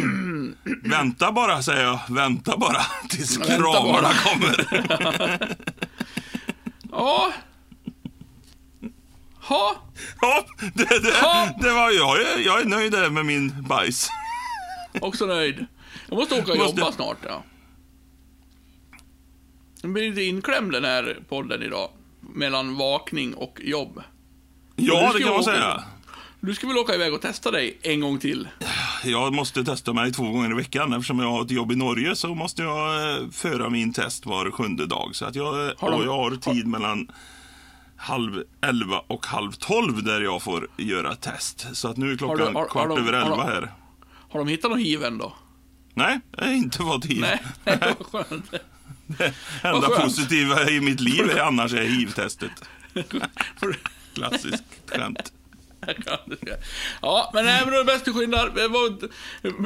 [0.90, 2.00] Vänta bara, säger jag.
[2.10, 4.14] Vänta bara tills Vänta kramarna bara.
[4.14, 4.66] kommer.
[6.92, 7.34] ja.
[9.42, 9.76] Ha.
[10.22, 11.50] Ja, det, det, Ja.
[11.62, 12.22] det var jag.
[12.22, 14.10] är- Jag är nöjd där med min bajs.
[15.02, 15.66] Också nöjd.
[16.10, 17.44] Jag måste åka och Måste- jobba snart, ja.
[19.82, 21.90] Jag blir lite inklämd den här podden idag.
[22.34, 24.02] Mellan vakning och jobb.
[24.76, 25.84] Ja, det kan man åka- säga.
[26.44, 28.48] Du ska väl åka iväg och testa dig en gång till?
[29.04, 30.94] jag måste testa mig två gånger i veckan.
[30.94, 34.52] Eftersom jag har ett jobb i Norge så måste jag eh, föra min test var
[34.52, 35.10] sjunde dag.
[35.16, 37.12] Så att jag, eh, Har de- jag har tid mellan
[37.96, 41.68] halv elva och halv tolv där jag får göra test.
[41.74, 43.72] Så att nu är Har klockan du- har- har kvart de- över har elva här.
[44.30, 45.34] Har de hittat någon hiv än då?
[45.94, 47.22] Nej, jag har inte fått hiv.
[47.22, 47.78] Nej, nej
[48.12, 48.46] vad skönt.
[49.64, 52.52] Enda positiva i mitt liv är annars är hiv-testet.
[54.14, 55.34] Klassiskt skämt.
[57.02, 58.52] Ja, men nej, men det är bäst du skyndar.
[58.56, 58.98] Det, var,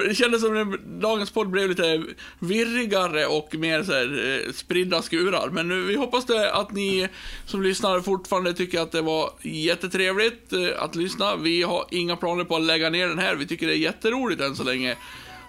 [0.07, 2.03] det kändes som att dagens podd blev lite
[2.39, 5.49] virrigare och mer så här, eh, spridda skurar.
[5.49, 7.07] Men vi hoppas det att ni
[7.45, 11.35] som lyssnar fortfarande tycker att det var jättetrevligt eh, att lyssna.
[11.35, 13.35] Vi har inga planer på att lägga ner den här.
[13.35, 14.95] Vi tycker det är jätteroligt än så länge.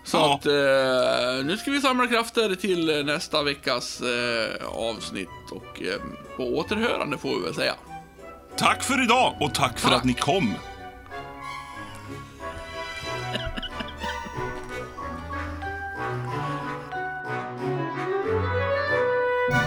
[0.04, 0.34] Så Ja.
[0.34, 6.00] att eh, nu ska vi samla krafter till nästa veckas eh, avsnitt och eh,
[6.36, 7.74] på återhörande får vi väl säga.
[8.58, 9.96] Tack för idag och tack för Tack.
[9.96, 10.54] att ni kom.